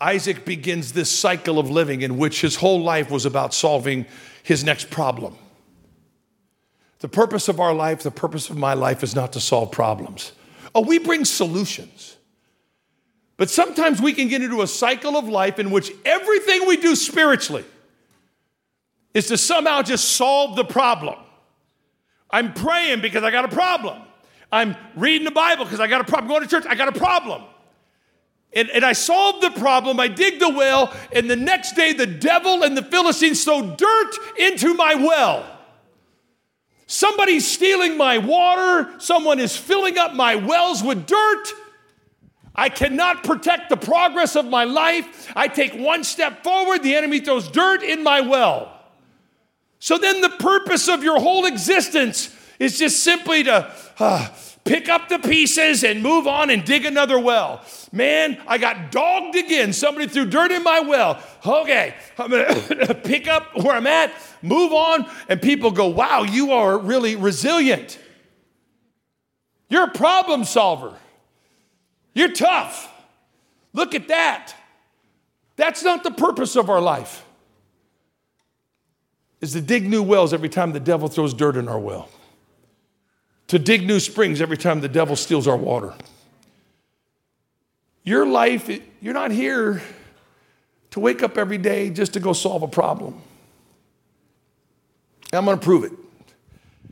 Isaac 0.00 0.44
begins 0.44 0.92
this 0.92 1.10
cycle 1.10 1.58
of 1.58 1.70
living 1.70 2.02
in 2.02 2.16
which 2.16 2.40
his 2.40 2.56
whole 2.56 2.82
life 2.82 3.10
was 3.10 3.26
about 3.26 3.52
solving 3.52 4.06
his 4.42 4.64
next 4.64 4.90
problem. 4.90 5.36
The 7.00 7.08
purpose 7.08 7.48
of 7.48 7.60
our 7.60 7.74
life, 7.74 8.02
the 8.02 8.10
purpose 8.10 8.48
of 8.48 8.56
my 8.56 8.74
life 8.74 9.02
is 9.02 9.14
not 9.14 9.32
to 9.34 9.40
solve 9.40 9.72
problems. 9.72 10.32
Oh, 10.74 10.80
we 10.80 10.98
bring 10.98 11.24
solutions. 11.24 12.15
But 13.36 13.50
sometimes 13.50 14.00
we 14.00 14.12
can 14.12 14.28
get 14.28 14.42
into 14.42 14.62
a 14.62 14.66
cycle 14.66 15.16
of 15.16 15.28
life 15.28 15.58
in 15.58 15.70
which 15.70 15.92
everything 16.04 16.66
we 16.66 16.76
do 16.76 16.96
spiritually 16.96 17.64
is 19.12 19.28
to 19.28 19.36
somehow 19.36 19.82
just 19.82 20.12
solve 20.12 20.56
the 20.56 20.64
problem. 20.64 21.16
I'm 22.30 22.54
praying 22.54 23.02
because 23.02 23.22
I 23.22 23.30
got 23.30 23.44
a 23.44 23.54
problem. 23.54 24.02
I'm 24.50 24.76
reading 24.94 25.24
the 25.24 25.32
Bible 25.32 25.64
because 25.64 25.80
I 25.80 25.86
got 25.86 26.00
a 26.00 26.04
problem. 26.04 26.28
Going 26.28 26.42
to 26.42 26.48
church, 26.48 26.64
I 26.66 26.74
got 26.74 26.88
a 26.88 26.98
problem. 26.98 27.42
And, 28.52 28.70
and 28.70 28.84
I 28.84 28.94
solved 28.94 29.42
the 29.42 29.50
problem. 29.50 30.00
I 30.00 30.08
dig 30.08 30.38
the 30.40 30.48
well, 30.48 30.94
and 31.12 31.28
the 31.30 31.36
next 31.36 31.72
day 31.76 31.92
the 31.92 32.06
devil 32.06 32.62
and 32.62 32.76
the 32.76 32.82
Philistines 32.82 33.44
throw 33.44 33.74
dirt 33.76 34.12
into 34.38 34.72
my 34.74 34.94
well. 34.94 35.44
Somebody's 36.86 37.46
stealing 37.46 37.98
my 37.98 38.18
water. 38.18 38.98
Someone 38.98 39.40
is 39.40 39.56
filling 39.56 39.98
up 39.98 40.14
my 40.14 40.36
wells 40.36 40.82
with 40.82 41.06
dirt. 41.06 41.52
I 42.56 42.70
cannot 42.70 43.22
protect 43.22 43.68
the 43.68 43.76
progress 43.76 44.34
of 44.34 44.46
my 44.46 44.64
life. 44.64 45.30
I 45.36 45.48
take 45.48 45.74
one 45.74 46.04
step 46.04 46.42
forward, 46.42 46.82
the 46.82 46.94
enemy 46.94 47.20
throws 47.20 47.48
dirt 47.48 47.82
in 47.82 48.02
my 48.02 48.22
well. 48.22 48.72
So 49.78 49.98
then, 49.98 50.22
the 50.22 50.30
purpose 50.30 50.88
of 50.88 51.04
your 51.04 51.20
whole 51.20 51.44
existence 51.44 52.34
is 52.58 52.78
just 52.78 53.04
simply 53.04 53.44
to 53.44 53.70
uh, 53.98 54.28
pick 54.64 54.88
up 54.88 55.08
the 55.08 55.18
pieces 55.18 55.84
and 55.84 56.02
move 56.02 56.26
on 56.26 56.50
and 56.50 56.64
dig 56.64 56.86
another 56.86 57.18
well. 57.18 57.62
Man, 57.92 58.40
I 58.46 58.58
got 58.58 58.90
dogged 58.90 59.36
again. 59.36 59.72
Somebody 59.72 60.08
threw 60.08 60.24
dirt 60.24 60.50
in 60.50 60.62
my 60.62 60.80
well. 60.80 61.22
Okay, 61.46 61.94
I'm 62.18 62.30
gonna 62.30 62.94
pick 63.04 63.28
up 63.28 63.56
where 63.56 63.76
I'm 63.76 63.86
at, 63.86 64.12
move 64.42 64.72
on, 64.72 65.08
and 65.28 65.40
people 65.40 65.70
go, 65.70 65.88
wow, 65.88 66.22
you 66.22 66.52
are 66.52 66.78
really 66.78 67.14
resilient. 67.16 67.98
You're 69.68 69.84
a 69.84 69.92
problem 69.92 70.44
solver. 70.44 70.94
You're 72.16 72.32
tough. 72.32 72.90
Look 73.74 73.94
at 73.94 74.08
that. 74.08 74.54
That's 75.56 75.84
not 75.84 76.02
the 76.02 76.10
purpose 76.10 76.56
of 76.56 76.70
our 76.70 76.80
life. 76.80 77.22
Is 79.42 79.52
to 79.52 79.60
dig 79.60 79.86
new 79.86 80.02
wells 80.02 80.32
every 80.32 80.48
time 80.48 80.72
the 80.72 80.80
devil 80.80 81.08
throws 81.08 81.34
dirt 81.34 81.56
in 81.56 81.68
our 81.68 81.78
well. 81.78 82.08
To 83.48 83.58
dig 83.58 83.86
new 83.86 84.00
springs 84.00 84.40
every 84.40 84.56
time 84.56 84.80
the 84.80 84.88
devil 84.88 85.14
steals 85.14 85.46
our 85.46 85.58
water. 85.58 85.92
Your 88.02 88.24
life, 88.24 88.70
you're 89.02 89.12
not 89.12 89.30
here 89.30 89.82
to 90.92 91.00
wake 91.00 91.22
up 91.22 91.36
every 91.36 91.58
day 91.58 91.90
just 91.90 92.14
to 92.14 92.20
go 92.20 92.32
solve 92.32 92.62
a 92.62 92.68
problem. 92.68 93.20
I'm 95.34 95.44
going 95.44 95.58
to 95.58 95.62
prove 95.62 95.84
it. 95.84 95.92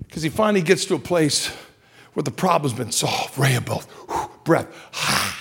Because 0.07 0.23
he 0.23 0.29
finally 0.29 0.61
gets 0.61 0.85
to 0.85 0.95
a 0.95 0.99
place 0.99 1.49
where 2.13 2.25
the 2.25 2.31
problem's 2.31 2.77
been 2.77 2.93
solved. 2.93 3.39
Rehoboth, 3.39 3.89
breath. 4.45 4.69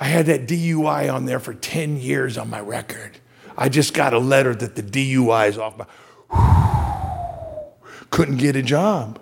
I 0.00 0.06
had 0.06 0.26
that 0.26 0.46
DUI 0.46 1.12
on 1.12 1.24
there 1.24 1.38
for 1.38 1.54
10 1.54 1.98
years 1.98 2.36
on 2.36 2.50
my 2.50 2.60
record. 2.60 3.18
I 3.56 3.68
just 3.68 3.94
got 3.94 4.12
a 4.12 4.18
letter 4.18 4.54
that 4.54 4.74
the 4.74 4.82
DUI 4.82 5.48
is 5.48 5.58
off 5.58 5.78
my. 5.78 5.86
Couldn't 8.10 8.38
get 8.38 8.56
a 8.56 8.62
job. 8.62 9.20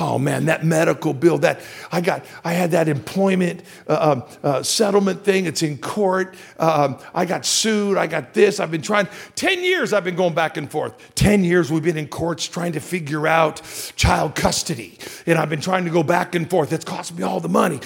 Oh 0.00 0.18
man, 0.18 0.46
that 0.46 0.64
medical 0.64 1.12
bill, 1.12 1.36
that 1.38 1.60
I 1.92 2.00
got, 2.00 2.24
I 2.42 2.54
had 2.54 2.70
that 2.70 2.88
employment 2.88 3.62
uh, 3.86 4.12
um, 4.12 4.24
uh, 4.42 4.62
settlement 4.62 5.24
thing. 5.24 5.44
It's 5.44 5.62
in 5.62 5.76
court. 5.76 6.36
Um, 6.58 6.98
I 7.14 7.26
got 7.26 7.44
sued. 7.44 7.98
I 7.98 8.06
got 8.06 8.32
this. 8.32 8.60
I've 8.60 8.70
been 8.70 8.80
trying. 8.80 9.08
10 9.34 9.62
years 9.62 9.92
I've 9.92 10.04
been 10.04 10.16
going 10.16 10.32
back 10.32 10.56
and 10.56 10.70
forth. 10.70 10.94
10 11.16 11.44
years 11.44 11.70
we've 11.70 11.82
been 11.82 11.98
in 11.98 12.08
courts 12.08 12.48
trying 12.48 12.72
to 12.72 12.80
figure 12.80 13.26
out 13.26 13.60
child 13.94 14.34
custody. 14.34 14.98
And 15.26 15.38
I've 15.38 15.50
been 15.50 15.60
trying 15.60 15.84
to 15.84 15.90
go 15.90 16.02
back 16.02 16.34
and 16.34 16.48
forth. 16.48 16.72
It's 16.72 16.84
cost 16.84 17.14
me 17.14 17.22
all 17.22 17.40
the 17.40 17.50
money. 17.50 17.80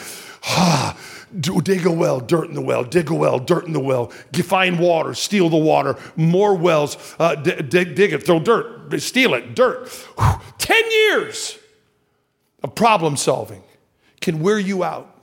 Ah, 0.44 0.96
dig 1.40 1.84
a 1.84 1.90
well, 1.90 2.20
dirt 2.20 2.48
in 2.48 2.54
the 2.54 2.60
well, 2.60 2.84
dig 2.84 3.10
a 3.10 3.14
well, 3.14 3.40
dirt 3.40 3.66
in 3.66 3.72
the 3.72 3.80
well, 3.80 4.10
find 4.34 4.78
water, 4.78 5.14
steal 5.14 5.48
the 5.48 5.56
water, 5.56 5.96
more 6.14 6.54
wells, 6.54 6.96
uh, 7.18 7.34
dig, 7.34 7.96
dig 7.96 8.12
it, 8.12 8.24
throw 8.24 8.38
dirt, 8.38 9.00
steal 9.00 9.34
it, 9.34 9.56
dirt. 9.56 9.90
10 10.58 10.90
years 10.92 11.58
of 12.64 12.74
problem 12.74 13.16
solving 13.16 13.62
can 14.22 14.40
wear 14.40 14.58
you 14.58 14.82
out. 14.82 15.14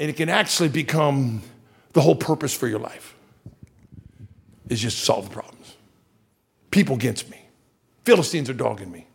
And 0.00 0.10
it 0.10 0.16
can 0.16 0.30
actually 0.30 0.70
become 0.70 1.42
the 1.92 2.00
whole 2.00 2.16
purpose 2.16 2.54
for 2.54 2.66
your 2.66 2.78
life 2.78 3.14
is 4.68 4.80
just 4.80 5.00
solve 5.00 5.28
the 5.28 5.34
problems. 5.34 5.76
People 6.70 6.96
against 6.96 7.30
me. 7.30 7.40
Philistines 8.04 8.48
are 8.48 8.54
dogging 8.54 8.90
me, 8.90 9.06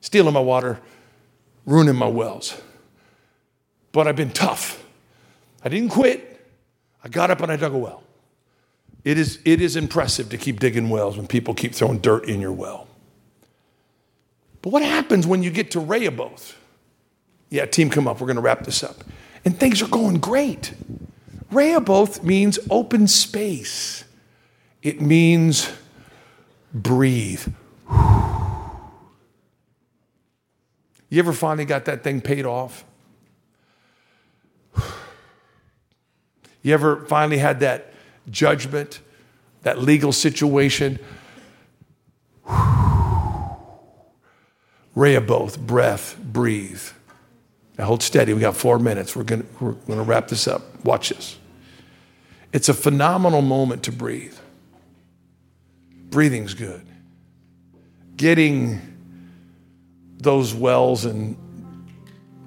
stealing 0.00 0.34
my 0.34 0.40
water, 0.40 0.80
ruining 1.64 1.96
my 1.96 2.08
wells. 2.08 2.60
But 3.92 4.08
I've 4.08 4.16
been 4.16 4.30
tough. 4.30 4.84
I 5.62 5.68
didn't 5.68 5.90
quit. 5.90 6.46
I 7.02 7.08
got 7.08 7.30
up 7.30 7.40
and 7.40 7.50
I 7.50 7.56
dug 7.56 7.74
a 7.74 7.78
well. 7.78 8.02
It 9.04 9.18
is, 9.18 9.38
it 9.44 9.60
is 9.60 9.76
impressive 9.76 10.30
to 10.30 10.36
keep 10.36 10.58
digging 10.58 10.88
wells 10.88 11.16
when 11.16 11.28
people 11.28 11.54
keep 11.54 11.74
throwing 11.74 11.98
dirt 11.98 12.28
in 12.28 12.40
your 12.40 12.52
well. 12.52 12.85
But 14.62 14.70
what 14.72 14.82
happens 14.82 15.26
when 15.26 15.42
you 15.42 15.50
get 15.50 15.70
to 15.72 15.80
Rehoboth? 15.80 16.58
Yeah, 17.50 17.66
team, 17.66 17.90
come 17.90 18.08
up. 18.08 18.20
We're 18.20 18.26
going 18.26 18.36
to 18.36 18.42
wrap 18.42 18.64
this 18.64 18.82
up. 18.82 19.04
And 19.44 19.58
things 19.58 19.80
are 19.80 19.88
going 19.88 20.18
great. 20.18 20.74
Rehoboth 21.50 22.22
means 22.24 22.58
open 22.70 23.06
space, 23.06 24.04
it 24.82 25.00
means 25.00 25.70
breathe. 26.74 27.46
You 31.08 31.20
ever 31.20 31.32
finally 31.32 31.64
got 31.64 31.84
that 31.84 32.02
thing 32.02 32.20
paid 32.20 32.44
off? 32.44 32.84
You 36.62 36.74
ever 36.74 37.06
finally 37.06 37.38
had 37.38 37.60
that 37.60 37.92
judgment, 38.28 38.98
that 39.62 39.80
legal 39.80 40.10
situation? 40.10 40.98
Rehoboth, 44.96 45.60
breath, 45.60 46.18
breathe. 46.20 46.82
Now 47.78 47.84
hold 47.84 48.02
steady. 48.02 48.32
We 48.32 48.40
got 48.40 48.56
four 48.56 48.78
minutes. 48.80 49.14
We're 49.14 49.24
going 49.24 49.46
we're 49.60 49.72
going 49.72 49.98
to 49.98 50.04
wrap 50.04 50.28
this 50.28 50.48
up. 50.48 50.84
Watch 50.84 51.10
this. 51.10 51.38
It's 52.52 52.68
a 52.68 52.74
phenomenal 52.74 53.42
moment 53.42 53.84
to 53.84 53.92
breathe. 53.92 54.34
Breathing's 56.08 56.54
good. 56.54 56.86
Getting 58.16 58.80
those 60.16 60.54
wells 60.54 61.04
and 61.04 61.36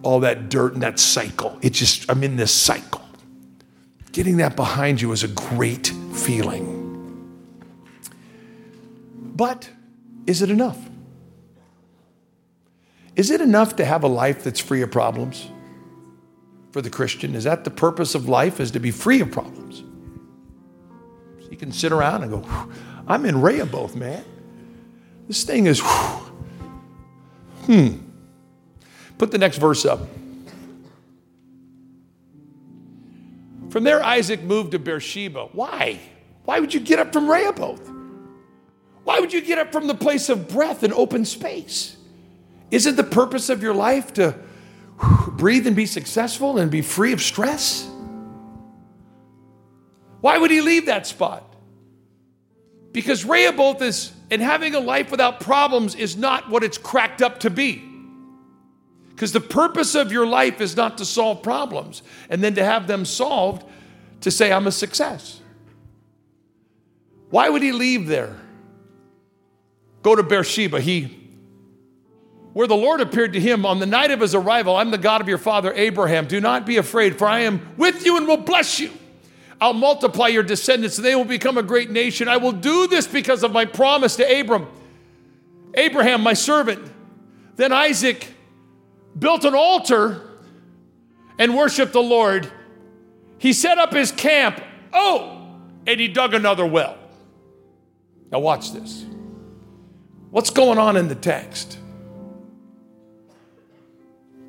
all 0.02 0.22
that 0.22 0.50
dirt 0.50 0.74
and 0.74 0.82
that 0.82 1.00
cycle. 1.00 1.60
It 1.62 1.74
just, 1.74 2.10
I'm 2.10 2.24
in 2.24 2.36
this 2.36 2.52
cycle. 2.52 3.04
Getting 4.12 4.38
that 4.38 4.56
behind 4.56 5.02
you 5.02 5.12
is 5.12 5.24
a 5.24 5.28
great 5.28 5.94
feeling. 6.14 6.78
But 9.20 9.70
is 10.26 10.42
it 10.42 10.50
enough? 10.50 10.89
Is 13.20 13.32
it 13.32 13.42
enough 13.42 13.76
to 13.76 13.84
have 13.84 14.06
a 14.06 14.08
life 14.08 14.46
that's 14.46 14.62
free 14.62 14.82
of 14.82 14.92
problems 14.92 15.52
for 16.72 16.82
the 16.82 16.90
Christian? 16.90 17.36
Is 17.36 17.44
that 17.44 17.66
the 17.66 17.70
purpose 17.70 18.16
of 18.16 18.30
life, 18.30 18.62
is 18.62 18.72
to 18.72 18.80
be 18.80 18.92
free 18.92 19.20
of 19.20 19.30
problems? 19.30 19.84
So 21.44 21.52
you 21.52 21.58
can 21.58 21.74
sit 21.74 21.92
around 21.92 22.24
and 22.24 22.32
go, 22.32 22.46
I'm 23.10 23.26
in 23.26 23.42
Rehoboth, 23.42 23.94
man. 23.94 24.24
This 25.28 25.44
thing 25.44 25.66
is, 25.66 25.82
hmm. 27.66 27.98
Put 29.18 29.32
the 29.32 29.38
next 29.38 29.58
verse 29.58 29.86
up. 29.86 30.00
From 33.70 33.84
there, 33.84 34.02
Isaac 34.02 34.44
moved 34.44 34.72
to 34.72 34.80
Beersheba. 34.80 35.50
Why? 35.52 36.00
Why 36.46 36.62
would 36.62 36.74
you 36.74 36.80
get 36.80 37.00
up 37.00 37.12
from 37.12 37.30
Rehoboth? 37.30 37.86
Why 39.04 39.20
would 39.20 39.34
you 39.34 39.42
get 39.42 39.58
up 39.58 39.74
from 39.74 39.88
the 39.88 39.94
place 39.94 40.30
of 40.30 40.48
breath 40.48 40.84
and 40.84 40.94
open 40.94 41.26
space? 41.26 41.98
Isn't 42.72 42.96
the 42.96 43.04
purpose 43.04 43.50
of 43.50 43.64
your 43.64 43.74
life 43.74 44.14
to 44.14 44.36
breathe 45.30 45.66
and 45.66 45.76
be 45.76 45.86
successful 45.86 46.58
and 46.58 46.70
be 46.70 46.82
free 46.82 47.14
of 47.14 47.22
stress? 47.22 47.90
Why 50.22 50.38
would 50.38 50.52
he 50.52 50.62
leave 50.62 50.88
that 50.88 51.08
spot? 51.08 51.44
Because 52.92 53.24
Rehoboth 53.24 53.82
is, 53.82 54.12
and 54.30 54.42
having 54.42 54.76
a 54.76 54.80
life 54.80 55.12
without 55.12 55.40
problems 55.40 55.96
is 55.96 56.18
not 56.18 56.50
what 56.50 56.64
it's 56.64 56.78
cracked 56.78 57.22
up 57.22 57.40
to 57.42 57.50
be. 57.50 57.86
Because 59.10 59.32
the 59.32 59.42
purpose 59.42 59.96
of 59.96 60.12
your 60.12 60.26
life 60.26 60.62
is 60.62 60.76
not 60.76 60.98
to 60.98 61.06
solve 61.06 61.44
problems 61.44 62.04
and 62.30 62.44
then 62.44 62.56
to 62.56 62.64
have 62.64 62.88
them 62.88 63.06
solved 63.06 63.66
to 64.22 64.32
say, 64.32 64.52
I'm 64.52 64.68
a 64.68 64.72
success. 64.72 65.40
Why 67.30 67.50
would 67.50 67.62
he 67.62 67.72
leave 67.72 68.08
there? 68.08 68.36
Go 70.02 70.16
to 70.16 70.24
Beersheba. 70.24 70.82
He 70.82 71.29
where 72.54 72.68
the 72.68 72.76
Lord 72.76 73.02
appeared 73.02 73.34
to 73.34 73.40
him 73.40 73.66
on 73.66 73.80
the 73.80 73.86
night 73.86 74.12
of 74.12 74.22
his 74.22 74.34
arrival 74.34 74.76
I'm 74.76 74.92
the 74.92 74.98
God 74.98 75.22
of 75.22 75.28
your 75.28 75.38
father 75.38 75.74
Abraham. 75.74 76.28
Do 76.28 76.42
not 76.42 76.66
be 76.66 76.78
afraid, 76.78 77.18
for 77.18 77.28
I 77.28 77.42
am 77.42 77.76
with 77.78 78.06
you 78.06 78.18
and 78.18 78.28
will 78.28 78.38
bless 78.38 78.80
you. 78.80 78.92
I'll 79.62 79.74
multiply 79.74 80.28
your 80.28 80.44
descendants, 80.44 80.98
and 80.98 81.06
they 81.06 81.16
will 81.16 81.26
become 81.26 81.58
a 81.58 81.64
great 81.64 81.90
nation. 81.90 82.28
I 82.28 82.38
will 82.38 82.54
do 82.54 82.88
this 82.88 83.08
because 83.08 83.44
of 83.44 83.52
my 83.52 83.66
promise 83.66 84.16
to 84.16 84.40
Abram. 84.40 84.68
Abraham, 85.74 86.22
my 86.22 86.34
servant. 86.34 86.90
Then 87.56 87.74
Isaac 87.74 88.34
built 89.18 89.44
an 89.44 89.54
altar 89.54 90.22
and 91.38 91.56
worshiped 91.58 91.94
the 91.94 92.02
Lord. 92.02 92.50
He 93.38 93.52
set 93.52 93.78
up 93.78 93.94
his 93.94 94.12
camp. 94.12 94.62
Oh, 94.94 95.56
and 95.86 96.00
he 96.00 96.08
dug 96.08 96.34
another 96.34 96.66
well. 96.66 96.98
Now, 98.32 98.40
watch 98.40 98.72
this. 98.72 99.06
What's 100.30 100.52
going 100.52 100.78
on 100.78 100.96
in 100.96 101.08
the 101.08 101.16
text? 101.16 101.79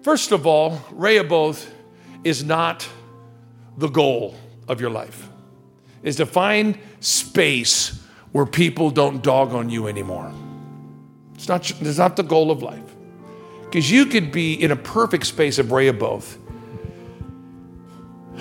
First 0.02 0.32
of 0.32 0.46
all, 0.46 0.80
Rehoboth 0.92 1.72
is 2.24 2.42
not 2.42 2.88
the 3.76 3.88
goal 3.88 4.34
of 4.68 4.80
your 4.80 4.90
life. 4.90 5.28
Is 6.02 6.16
to 6.16 6.26
find 6.26 6.78
space 7.00 8.02
where 8.32 8.46
people 8.46 8.90
don't 8.90 9.22
dog 9.22 9.52
on 9.52 9.68
you 9.68 9.88
anymore. 9.88 10.32
It's 11.34 11.48
not, 11.48 11.70
it's 11.70 11.98
not 11.98 12.16
the 12.16 12.22
goal 12.22 12.50
of 12.50 12.62
life. 12.62 12.82
Because 13.64 13.90
you 13.90 14.06
could 14.06 14.32
be 14.32 14.54
in 14.54 14.70
a 14.70 14.76
perfect 14.76 15.26
space 15.26 15.58
of 15.58 15.70
Rehoboth. 15.70 16.38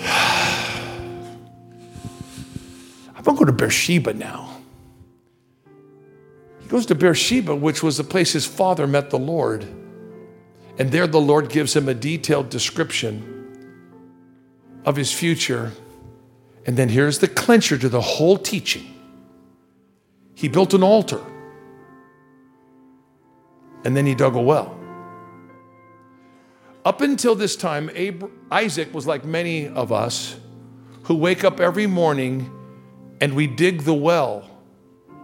I'm 3.16 3.22
going 3.22 3.36
to 3.36 3.40
go 3.40 3.44
to 3.44 3.52
Beersheba 3.52 4.14
now. 4.14 4.56
He 6.60 6.68
goes 6.68 6.86
to 6.86 6.94
Beersheba, 6.94 7.54
which 7.54 7.82
was 7.82 7.98
the 7.98 8.04
place 8.04 8.32
his 8.32 8.46
father 8.46 8.86
met 8.86 9.10
the 9.10 9.18
Lord. 9.18 9.66
And 10.80 10.90
there 10.90 11.06
the 11.06 11.20
Lord 11.20 11.50
gives 11.50 11.76
him 11.76 11.88
a 11.88 11.94
detailed 11.94 12.48
description 12.48 13.22
of 14.84 14.96
his 14.96 15.12
future. 15.12 15.72
And 16.66 16.76
then 16.76 16.88
here's 16.88 17.20
the 17.20 17.28
clincher 17.28 17.78
to 17.78 17.88
the 17.88 18.00
whole 18.00 18.38
teaching. 18.38 18.86
He 20.34 20.48
built 20.48 20.74
an 20.74 20.82
altar. 20.82 21.20
and 23.84 23.96
then 23.96 24.06
he 24.06 24.14
dug 24.14 24.34
a 24.34 24.40
well. 24.40 24.78
Up 26.84 27.00
until 27.00 27.34
this 27.34 27.56
time, 27.56 27.90
Isaac 28.50 28.92
was 28.94 29.06
like 29.06 29.24
many 29.24 29.68
of 29.68 29.92
us 29.92 30.36
who 31.04 31.14
wake 31.14 31.44
up 31.44 31.60
every 31.60 31.86
morning 31.86 32.50
and 33.20 33.34
we 33.34 33.46
dig 33.46 33.82
the 33.82 33.94
well 33.94 34.48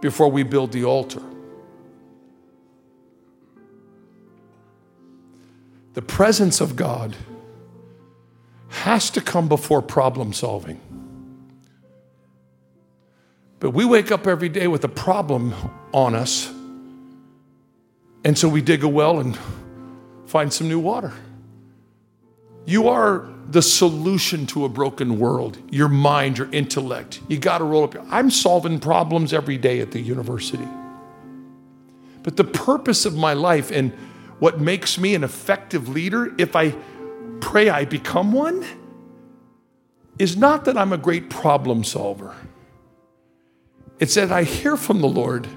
before 0.01 0.29
we 0.29 0.43
build 0.43 0.71
the 0.71 0.85
altar. 0.85 1.21
The 5.97 6.03
presence 6.03 6.61
of 6.61 6.75
God 6.75 7.15
has 8.69 9.09
to 9.09 9.19
come 9.19 9.47
before 9.49 9.81
problem 9.81 10.31
solving. 10.31 10.79
But 13.59 13.71
we 13.71 13.83
wake 13.83 14.11
up 14.11 14.27
every 14.27 14.47
day 14.47 14.67
with 14.67 14.83
a 14.83 14.89
problem 14.89 15.55
on 15.95 16.13
us, 16.13 16.53
and 18.23 18.37
so 18.37 18.47
we 18.47 18.61
dig 18.61 18.83
a 18.83 18.87
well 18.87 19.19
and 19.19 19.35
find 20.27 20.53
some 20.53 20.69
new 20.69 20.77
water. 20.77 21.13
You 22.67 22.89
are 22.89 23.27
the 23.49 23.63
solution 23.63 24.45
to 24.47 24.65
a 24.65 24.69
broken 24.69 25.17
world, 25.17 25.57
your 25.71 25.89
mind, 25.89 26.37
your 26.37 26.51
intellect. 26.51 27.21
You 27.27 27.39
got 27.39 27.57
to 27.57 27.63
roll 27.63 27.85
up. 27.85 27.95
I'm 28.11 28.29
solving 28.29 28.79
problems 28.79 29.33
every 29.33 29.57
day 29.57 29.79
at 29.79 29.89
the 29.93 29.99
university. 29.99 30.67
But 32.21 32.37
the 32.37 32.43
purpose 32.43 33.07
of 33.07 33.17
my 33.17 33.33
life 33.33 33.71
and 33.71 33.91
what 34.39 34.59
makes 34.59 34.97
me 34.97 35.15
an 35.15 35.23
effective 35.23 35.89
leader, 35.89 36.33
if 36.37 36.55
I 36.55 36.75
pray 37.39 37.69
I 37.69 37.85
become 37.85 38.31
one, 38.31 38.65
is 40.19 40.35
not 40.35 40.65
that 40.65 40.77
I'm 40.77 40.93
a 40.93 40.97
great 40.97 41.29
problem 41.29 41.83
solver. 41.83 42.35
It's 43.99 44.15
that 44.15 44.31
I 44.31 44.43
hear 44.43 44.77
from 44.77 45.01
the 45.01 45.07
Lord, 45.07 45.47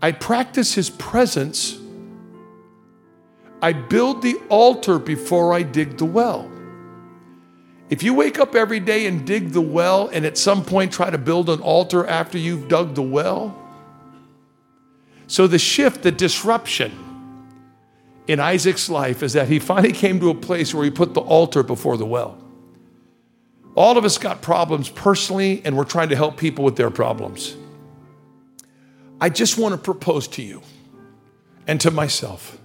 I 0.00 0.12
practice 0.12 0.74
His 0.74 0.90
presence 0.90 1.78
I 3.64 3.72
build 3.72 4.20
the 4.20 4.36
altar 4.50 4.98
before 4.98 5.54
I 5.54 5.62
dig 5.62 5.96
the 5.96 6.04
well. 6.04 6.50
If 7.88 8.02
you 8.02 8.12
wake 8.12 8.38
up 8.38 8.54
every 8.54 8.78
day 8.78 9.06
and 9.06 9.26
dig 9.26 9.52
the 9.52 9.62
well 9.62 10.08
and 10.08 10.26
at 10.26 10.36
some 10.36 10.62
point 10.62 10.92
try 10.92 11.08
to 11.08 11.16
build 11.16 11.48
an 11.48 11.60
altar 11.60 12.06
after 12.06 12.36
you've 12.36 12.68
dug 12.68 12.94
the 12.94 13.00
well, 13.00 13.58
so 15.28 15.46
the 15.46 15.58
shift, 15.58 16.02
the 16.02 16.12
disruption 16.12 16.92
in 18.26 18.40
Isaac's 18.40 18.88
life 18.88 19.22
is 19.22 19.34
that 19.34 19.48
he 19.48 19.58
finally 19.58 19.92
came 19.92 20.20
to 20.20 20.30
a 20.30 20.34
place 20.34 20.74
where 20.74 20.84
he 20.84 20.90
put 20.90 21.14
the 21.14 21.20
altar 21.20 21.62
before 21.62 21.96
the 21.96 22.06
well. 22.06 22.38
All 23.74 23.98
of 23.98 24.04
us 24.04 24.18
got 24.18 24.40
problems 24.40 24.88
personally, 24.88 25.60
and 25.64 25.76
we're 25.76 25.84
trying 25.84 26.08
to 26.10 26.16
help 26.16 26.36
people 26.36 26.64
with 26.64 26.76
their 26.76 26.90
problems. 26.90 27.56
I 29.20 29.28
just 29.28 29.58
want 29.58 29.72
to 29.72 29.78
propose 29.78 30.28
to 30.28 30.42
you 30.42 30.62
and 31.66 31.80
to 31.80 31.90
myself 31.90 32.58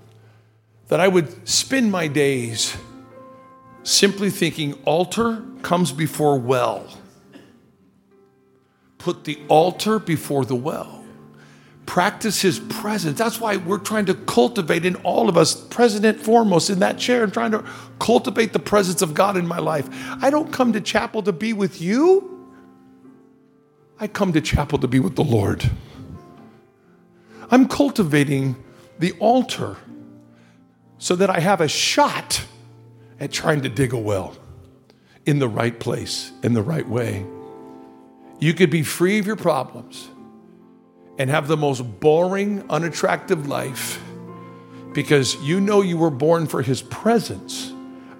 that 0.88 1.00
I 1.00 1.08
would 1.08 1.48
spend 1.48 1.91
my 1.91 2.08
days 2.08 2.76
simply 3.84 4.30
thinking 4.30 4.74
altar 4.86 5.43
comes 5.62 5.91
before 5.91 6.38
well. 6.38 6.88
Put 8.98 9.24
the 9.24 9.39
altar 9.48 10.00
before 10.00 10.45
the 10.45 10.56
well. 10.56 10.98
Practice 11.89 12.39
his 12.39 12.60
presence. 12.60 13.17
That's 13.17 13.39
why 13.39 13.58
we're 13.58 13.80
trying 13.80 14.06
to 14.06 14.13
cultivate 14.13 14.86
in 14.86 14.95
all 14.97 15.28
of 15.28 15.36
us, 15.36 15.56
president 15.56 16.19
foremost 16.19 16.69
in 16.69 16.78
that 16.82 16.99
chair, 16.99 17.23
and 17.23 17.34
trying 17.34 17.49
to 17.49 17.65
cultivate 17.97 18.54
the 18.54 18.60
presence 18.60 19.02
of 19.02 19.15
God 19.15 19.36
in 19.36 19.47
my 19.47 19.58
life. 19.58 19.89
I 20.21 20.30
don't 20.30 20.54
come 20.54 20.71
to 20.73 20.82
chapel 20.82 21.23
to 21.23 21.34
be 21.34 21.52
with 21.52 21.82
you, 21.82 22.47
I 23.99 24.06
come 24.06 24.32
to 24.34 24.39
chapel 24.39 24.78
to 24.78 24.88
be 24.88 24.99
with 24.99 25.15
the 25.15 25.23
Lord. 25.23 25.67
I'm 27.49 27.67
cultivating 27.67 28.56
the 28.99 29.13
altar 29.13 29.75
so 30.99 31.15
that 31.15 31.32
I 31.32 31.39
have 31.39 31.60
a 31.60 31.67
shot 31.67 32.45
at 33.19 33.32
trying 33.32 33.62
to 33.62 33.69
dig 33.69 33.93
a 33.93 33.97
well 33.97 34.38
in 35.25 35.39
the 35.39 35.47
right 35.47 35.80
place, 35.80 36.32
in 36.43 36.54
the 36.54 36.62
right 36.62 36.88
way. 36.88 37.25
You 38.38 38.54
could 38.54 38.69
be 38.69 38.84
free 38.84 39.17
of 39.17 39.25
your 39.25 39.36
problems 39.36 40.08
and 41.19 41.29
have 41.29 41.49
the 41.49 41.58
most 41.58 41.82
boring, 41.99 42.63
unattractive 42.69 43.45
life 43.47 44.01
because 44.93 45.36
you 45.43 45.60
know 45.60 45.82
you 45.82 45.97
were 45.97 46.10
born 46.10 46.47
for 46.47 46.62
his 46.62 46.82
presence. 46.82 47.73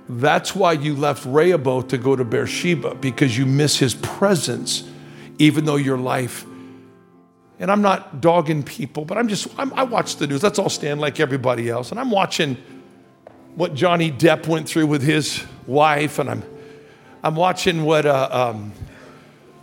That's 0.10 0.54
why 0.54 0.74
you 0.74 0.96
left 0.96 1.26
Rehoboth 1.26 1.88
to 1.90 1.98
go 1.98 2.16
to 2.16 2.26
Beersheba 2.26 2.96
because 2.96 3.38
you 3.38 3.46
miss 3.46 3.78
his 3.78 3.96
presence, 3.96 4.88
even 5.40 5.66
though 5.66 5.78
your 5.78 5.98
life. 5.98 6.46
And 7.58 7.72
I'm 7.72 7.82
not 7.82 8.22
dogging 8.22 8.64
people, 8.64 9.06
but 9.06 9.18
I'm 9.18 9.28
just, 9.28 9.48
I'm, 9.58 9.74
I 9.74 9.84
watch 9.84 10.18
the 10.18 10.28
news. 10.28 10.44
Let's 10.44 10.60
all 10.60 10.70
stand 10.70 11.00
like 11.00 11.20
everybody 11.20 11.70
else. 11.70 11.92
And 11.92 12.00
I'm 12.00 12.12
watching 12.12 12.58
what 13.56 13.74
Johnny 13.74 14.12
Depp 14.12 14.48
went 14.48 14.68
through 14.68 14.88
with 14.88 15.04
his 15.04 15.44
wife, 15.68 16.20
and 16.20 16.30
I'm, 16.30 16.44
I'm 17.24 17.36
watching 17.36 17.84
what, 17.84 18.06
uh, 18.06 18.30
um, 18.32 18.74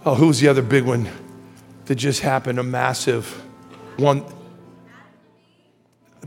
oh, 0.05 0.15
who's 0.15 0.41
the 0.41 0.49
other 0.49 0.63
big 0.63 0.85
one 0.85 1.09
that 1.87 1.95
just 1.95 2.21
happened? 2.21 2.59
A 2.59 2.63
massive 2.63 3.27
one. 3.97 4.25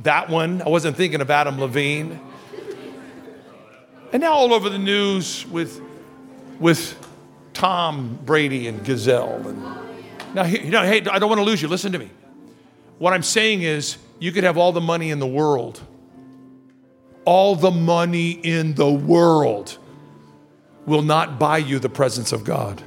That 0.03 0.29
one, 0.29 0.61
I 0.61 0.69
wasn't 0.69 0.97
thinking 0.97 1.21
of 1.21 1.29
Adam 1.29 1.59
Levine. 1.59 2.19
And 4.11 4.21
now 4.21 4.33
all 4.33 4.53
over 4.53 4.69
the 4.69 4.79
news 4.79 5.45
with, 5.47 5.81
with 6.59 6.97
Tom 7.53 8.17
Brady 8.25 8.67
and 8.67 8.83
Gisele. 8.83 9.47
And 9.47 9.63
now, 10.33 10.45
you 10.45 10.71
know, 10.71 10.83
hey, 10.83 11.05
I 11.05 11.19
don't 11.19 11.29
want 11.29 11.39
to 11.39 11.45
lose 11.45 11.61
you. 11.61 11.67
Listen 11.67 11.91
to 11.91 11.99
me. 11.99 12.09
What 12.97 13.13
I'm 13.13 13.23
saying 13.23 13.61
is, 13.61 13.97
you 14.19 14.31
could 14.31 14.43
have 14.43 14.57
all 14.57 14.71
the 14.71 14.81
money 14.81 15.11
in 15.11 15.19
the 15.19 15.27
world 15.27 15.81
all 17.29 17.55
the 17.55 17.69
money 17.69 18.31
in 18.31 18.73
the 18.73 18.91
world 18.91 19.77
will 20.87 21.03
not 21.03 21.37
buy 21.37 21.59
you 21.59 21.77
the 21.77 21.87
presence 21.87 22.31
of 22.31 22.43
God. 22.43 22.81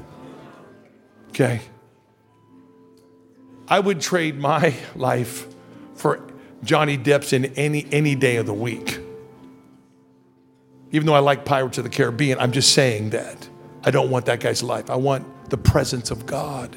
Okay? 1.29 1.61
I 3.69 3.81
would 3.81 4.01
trade 4.01 4.39
my 4.39 4.75
life 4.95 5.47
for 5.95 6.21
Johnny 6.65 6.97
Depp's 6.99 7.33
in 7.33 7.47
any, 7.57 7.87
any 7.91 8.15
day 8.15 8.37
of 8.37 8.47
the 8.47 8.55
week. 8.55 8.99
Even 10.91 11.07
though 11.07 11.15
I 11.15 11.21
like 11.21 11.45
Pirates 11.45 11.79
of 11.79 11.85
the 11.85 11.91
Caribbean, 11.91 12.39
I'm 12.39 12.53
just 12.53 12.73
saying 12.73 13.11
that. 13.11 13.49
I 13.85 13.91
don't 13.91 14.11
want 14.11 14.27
that 14.27 14.41
guy's 14.41 14.63
life. 14.63 14.91
I 14.91 14.97
want 14.97 15.51
the 15.51 15.57
presence 15.57 16.11
of 16.11 16.27
God 16.27 16.77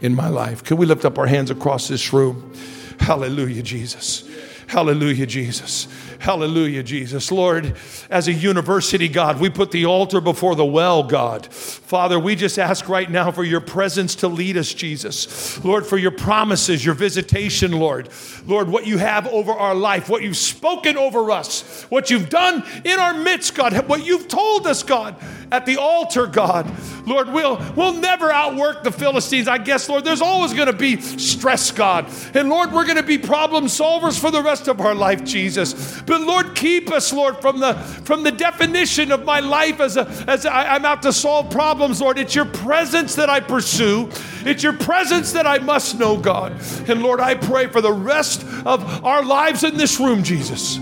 in 0.00 0.14
my 0.14 0.28
life. 0.28 0.62
Can 0.64 0.76
we 0.76 0.86
lift 0.86 1.04
up 1.04 1.18
our 1.18 1.26
hands 1.26 1.50
across 1.50 1.88
this 1.88 2.12
room? 2.12 2.52
Hallelujah, 2.98 3.62
Jesus. 3.62 4.28
Hallelujah, 4.66 5.26
Jesus. 5.26 5.88
Hallelujah, 6.18 6.82
Jesus. 6.82 7.30
Lord, 7.30 7.76
as 8.10 8.28
a 8.28 8.32
university, 8.32 9.08
God, 9.08 9.40
we 9.40 9.50
put 9.50 9.70
the 9.70 9.86
altar 9.86 10.20
before 10.20 10.54
the 10.54 10.64
well, 10.64 11.02
God. 11.02 11.52
Father, 11.52 12.18
we 12.18 12.34
just 12.34 12.58
ask 12.58 12.88
right 12.88 13.10
now 13.10 13.30
for 13.30 13.44
your 13.44 13.60
presence 13.60 14.14
to 14.16 14.28
lead 14.28 14.56
us, 14.56 14.72
Jesus. 14.72 15.62
Lord, 15.64 15.86
for 15.86 15.98
your 15.98 16.10
promises, 16.10 16.84
your 16.84 16.94
visitation, 16.94 17.72
Lord. 17.72 18.08
Lord, 18.46 18.68
what 18.68 18.86
you 18.86 18.98
have 18.98 19.26
over 19.28 19.52
our 19.52 19.74
life, 19.74 20.08
what 20.08 20.22
you've 20.22 20.36
spoken 20.36 20.96
over 20.96 21.30
us, 21.30 21.82
what 21.90 22.10
you've 22.10 22.28
done 22.28 22.64
in 22.84 22.98
our 22.98 23.14
midst, 23.14 23.54
God, 23.54 23.88
what 23.88 24.04
you've 24.04 24.28
told 24.28 24.66
us, 24.66 24.82
God, 24.82 25.16
at 25.50 25.66
the 25.66 25.76
altar, 25.76 26.26
God. 26.26 26.70
Lord, 27.06 27.28
we'll, 27.28 27.60
we'll 27.76 27.94
never 27.94 28.30
outwork 28.30 28.82
the 28.82 28.90
Philistines. 28.90 29.48
I 29.48 29.58
guess, 29.58 29.88
Lord, 29.88 30.04
there's 30.04 30.22
always 30.22 30.54
going 30.54 30.66
to 30.66 30.72
be 30.72 31.00
stress, 31.00 31.70
God. 31.70 32.10
And 32.34 32.48
Lord, 32.48 32.72
we're 32.72 32.84
going 32.84 32.96
to 32.96 33.02
be 33.02 33.18
problem 33.18 33.66
solvers 33.66 34.18
for 34.18 34.30
the 34.30 34.42
rest 34.42 34.68
of 34.68 34.80
our 34.80 34.94
life, 34.94 35.24
Jesus. 35.24 36.00
But 36.02 36.22
Lord, 36.22 36.54
keep 36.54 36.90
us, 36.90 37.12
Lord, 37.12 37.40
from 37.40 37.60
the 37.60 37.74
from 37.74 38.22
the 38.22 38.32
definition 38.32 39.12
of 39.12 39.24
my 39.24 39.40
life 39.40 39.80
as 39.80 39.96
a 39.96 40.08
as 40.26 40.46
I, 40.46 40.74
I'm 40.74 40.84
out 40.84 41.02
to 41.02 41.12
solve 41.12 41.50
problems, 41.50 42.00
Lord. 42.00 42.18
It's 42.18 42.34
your 42.34 42.46
presence 42.46 43.14
that 43.16 43.28
I 43.28 43.40
pursue. 43.40 44.10
It's 44.46 44.62
your 44.62 44.74
presence 44.74 45.32
that 45.32 45.46
I 45.46 45.58
must 45.58 45.98
know, 45.98 46.16
God. 46.16 46.52
And 46.88 47.02
Lord, 47.02 47.20
I 47.20 47.34
pray 47.34 47.66
for 47.66 47.80
the 47.80 47.92
rest 47.92 48.42
of 48.66 49.04
our 49.04 49.24
lives 49.24 49.64
in 49.64 49.76
this 49.76 49.98
room, 49.98 50.22
Jesus 50.22 50.78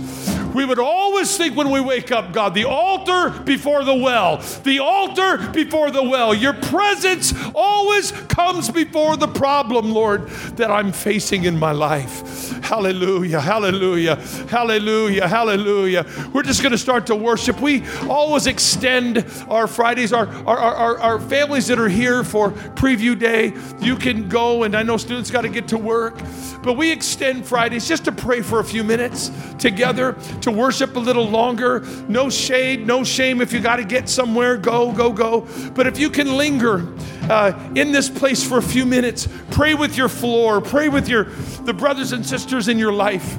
we 0.55 0.65
would 0.65 0.79
always 0.79 1.37
think 1.37 1.57
when 1.57 1.71
we 1.71 1.81
wake 1.81 2.13
up, 2.13 2.33
God, 2.33 2.55
the 2.55 2.65
altar 2.65 3.31
before 3.31 3.85
the 3.85 3.95
well, 3.95 4.39
the 4.65 4.79
altar 4.81 5.39
before 5.53 5.91
the 5.91 6.03
well. 6.03 6.35
Your 6.35 6.55
presence 6.55 7.33
always 7.55 8.13
comes 8.13 8.71
before 8.71 9.17
the 9.17 9.29
problem, 9.29 9.93
Lord, 9.93 10.29
that 10.57 10.71
I'm 10.71 10.93
facing 10.93 11.45
in 11.45 11.59
my 11.59 11.73
life. 11.73 12.51
Hallelujah, 12.63 13.41
hallelujah, 13.41 14.17
hallelujah, 14.49 15.29
hallelujah. 15.29 16.07
We're 16.33 16.43
just 16.43 16.63
going 16.63 16.73
to 16.73 16.79
start 16.79 17.07
to 17.07 17.15
worship. 17.15 17.61
We 17.61 17.85
always 18.09 18.47
extend 18.47 19.27
our 19.49 19.67
Fridays, 19.67 20.13
our, 20.13 20.27
our, 20.47 20.59
our, 20.59 20.99
our 20.99 21.21
families 21.21 21.67
that 21.69 21.79
are 21.79 21.89
here 21.89 22.25
for 22.25 22.51
preview 22.51 23.19
day. 23.19 23.53
You 23.81 23.97
can 23.97 24.29
go, 24.29 24.63
and 24.63 24.77
I 24.77 24.83
know 24.83 24.97
students 24.97 25.31
got 25.31 25.43
to 25.43 25.49
get 25.49 25.69
to 25.69 25.79
work, 25.79 26.19
but 26.63 26.75
we 26.75 26.91
extend 26.91 27.47
Fridays 27.47 27.89
just 27.89 28.05
to 28.05 28.13
pray 28.13 28.43
for 28.43 28.61
a 28.61 28.65
few 28.65 28.85
minutes 28.85 29.31
together 29.59 30.17
to 30.43 30.51
worship 30.51 30.97
a 30.97 30.99
little 30.99 31.29
longer. 31.29 31.81
No 32.09 32.31
shade, 32.31 32.87
no 32.87 33.05
shame. 33.05 33.41
If 33.41 33.53
you 33.53 33.61
got 33.61 33.77
to 33.77 33.85
get 33.85 34.09
somewhere, 34.09 34.57
go, 34.57 34.93
go, 34.93 35.13
go. 35.13 35.49
But 35.75 35.87
if 35.87 35.99
you 35.99 36.11
can 36.11 36.37
linger 36.37 36.93
uh, 37.31 37.53
in 37.75 37.93
this 37.93 38.09
place 38.09 38.47
for 38.47 38.59
a 38.59 38.63
few 38.63 38.85
minutes, 38.85 39.29
pray 39.51 39.75
with 39.75 39.97
your 39.97 40.09
floor, 40.09 40.61
pray 40.61 40.89
with 40.89 41.09
your 41.09 41.25
the 41.65 41.73
brothers 41.73 42.13
and 42.13 42.25
sisters 42.25 42.69
in 42.69 42.79
your 42.79 42.93
life. 42.93 43.39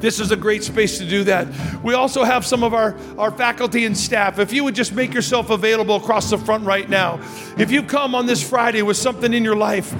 this 0.00 0.18
is 0.18 0.32
a 0.32 0.36
great 0.36 0.64
space 0.64 0.98
to 0.98 1.08
do 1.08 1.24
that. 1.24 1.46
We 1.82 1.94
also 1.94 2.24
have 2.24 2.44
some 2.44 2.64
of 2.64 2.74
our, 2.74 2.96
our 3.16 3.30
faculty 3.30 3.84
and 3.84 3.96
staff. 3.96 4.40
If 4.40 4.52
you 4.52 4.64
would 4.64 4.74
just 4.74 4.92
make 4.92 5.14
yourself 5.14 5.50
available 5.50 5.96
across 5.96 6.30
the 6.30 6.38
front 6.38 6.64
right 6.64 6.88
now. 6.88 7.20
If 7.56 7.70
you 7.70 7.84
come 7.84 8.14
on 8.14 8.26
this 8.26 8.46
Friday 8.46 8.82
with 8.82 8.96
something 8.96 9.32
in 9.32 9.44
your 9.44 9.56
life, 9.56 9.94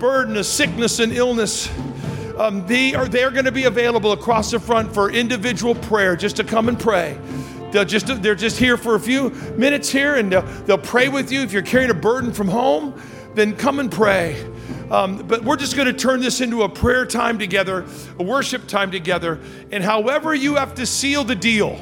burden 0.00 0.36
a 0.36 0.44
sickness 0.44 0.98
and 0.98 1.12
illness, 1.12 1.68
um, 2.38 2.66
they 2.66 2.94
are 2.94 3.08
they're 3.08 3.30
going 3.30 3.44
to 3.44 3.52
be 3.52 3.64
available 3.64 4.12
across 4.12 4.50
the 4.50 4.60
front 4.60 4.92
for 4.92 5.10
individual 5.10 5.74
prayer 5.74 6.16
just 6.16 6.36
to 6.36 6.44
come 6.44 6.68
and 6.68 6.78
pray. 6.78 7.18
They'll 7.72 7.84
just 7.84 8.22
they're 8.22 8.34
just 8.34 8.58
here 8.58 8.76
for 8.76 8.94
a 8.94 9.00
few 9.00 9.30
minutes 9.56 9.90
here 9.90 10.16
and 10.16 10.32
they'll, 10.32 10.42
they'll 10.64 10.78
pray 10.78 11.08
with 11.08 11.30
you. 11.30 11.42
If 11.42 11.52
you're 11.52 11.62
carrying 11.62 11.90
a 11.90 11.94
burden 11.94 12.32
from 12.32 12.48
home 12.48 13.00
then 13.34 13.54
come 13.54 13.78
and 13.78 13.90
pray. 13.90 14.44
Um, 14.90 15.18
but 15.18 15.44
we're 15.44 15.56
just 15.56 15.76
going 15.76 15.86
to 15.86 15.92
turn 15.92 16.20
this 16.20 16.40
into 16.40 16.62
a 16.62 16.68
prayer 16.68 17.06
time 17.06 17.38
together 17.38 17.86
a 18.18 18.22
worship 18.22 18.66
time 18.66 18.90
together 18.90 19.38
and 19.70 19.84
however 19.84 20.34
you 20.34 20.56
have 20.56 20.74
to 20.76 20.86
seal 20.86 21.24
the 21.24 21.34
deal 21.34 21.80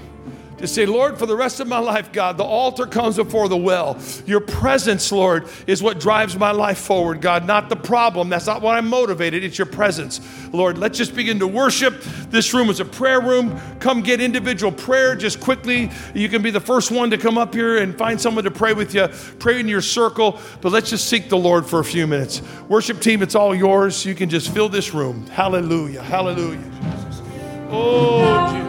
to 0.59 0.67
say, 0.67 0.87
Lord, 0.87 1.19
for 1.19 1.27
the 1.27 1.37
rest 1.37 1.61
of 1.61 1.69
my 1.69 1.79
life, 1.79 2.13
God, 2.13 2.39
the 2.39 2.45
altar 2.45 2.87
comes 2.87 3.17
before 3.17 3.49
the 3.49 3.57
well. 3.57 3.99
Your 4.25 4.41
presence, 4.41 5.13
Lord, 5.13 5.49
is 5.67 5.83
what 5.83 6.01
drives 6.01 6.37
my 6.37 6.51
life 6.51 6.79
forward, 6.79 7.21
God, 7.21 7.47
not 7.47 7.69
the 7.69 7.77
problem. 7.77 8.29
That's 8.29 8.47
not 8.47 8.63
what 8.63 8.77
I'm 8.77 8.89
motivated. 8.89 9.45
It's 9.45 9.59
your 9.59 9.67
presence. 9.67 10.21
Lord, 10.53 10.79
let's 10.79 10.97
just 10.97 11.15
begin 11.15 11.39
to 11.41 11.47
worship. 11.47 12.01
This 12.31 12.55
room 12.55 12.71
is 12.71 12.81
a 12.81 12.85
prayer 12.85 13.21
room. 13.21 13.61
Come 13.81 14.03
get 14.03 14.21
individual 14.21 14.73
prayer 14.73 15.15
just 15.15 15.41
quickly. 15.41 15.91
You 16.15 16.29
can 16.29 16.43
be 16.43 16.51
the 16.51 16.61
first 16.61 16.91
one 16.91 17.11
to 17.11 17.19
come 17.19 17.37
up 17.37 17.55
here 17.55 17.79
and 17.79 17.97
find 17.97 18.21
someone 18.21 18.45
to 18.45 18.51
pray 18.51 18.73
with 18.73 18.95
you. 18.95 19.09
Pray 19.39 19.61
in 19.61 19.69
your 19.69 19.83
circle, 19.83 20.39
but 20.61 20.73
let's 20.73 20.91
just 20.91 21.09
seek 21.09 21.29
the 21.29 21.39
Lord 21.39 21.67
for 21.67 21.81
a 21.81 21.85
few 21.85 22.07
minutes. 22.07 22.41
Worship 22.69 23.01
team, 23.01 23.23
it's 23.23 23.35
all 23.35 23.55
yours. 23.55 24.05
You 24.05 24.15
can 24.15 24.31
just 24.31 24.53
fill 24.53 24.69
this 24.69 24.95
room. 24.95 25.27
Hallelujah. 25.27 26.03
Hallelujah. 26.03 26.63
Oh, 27.69 28.47
Jesus. 28.53 28.57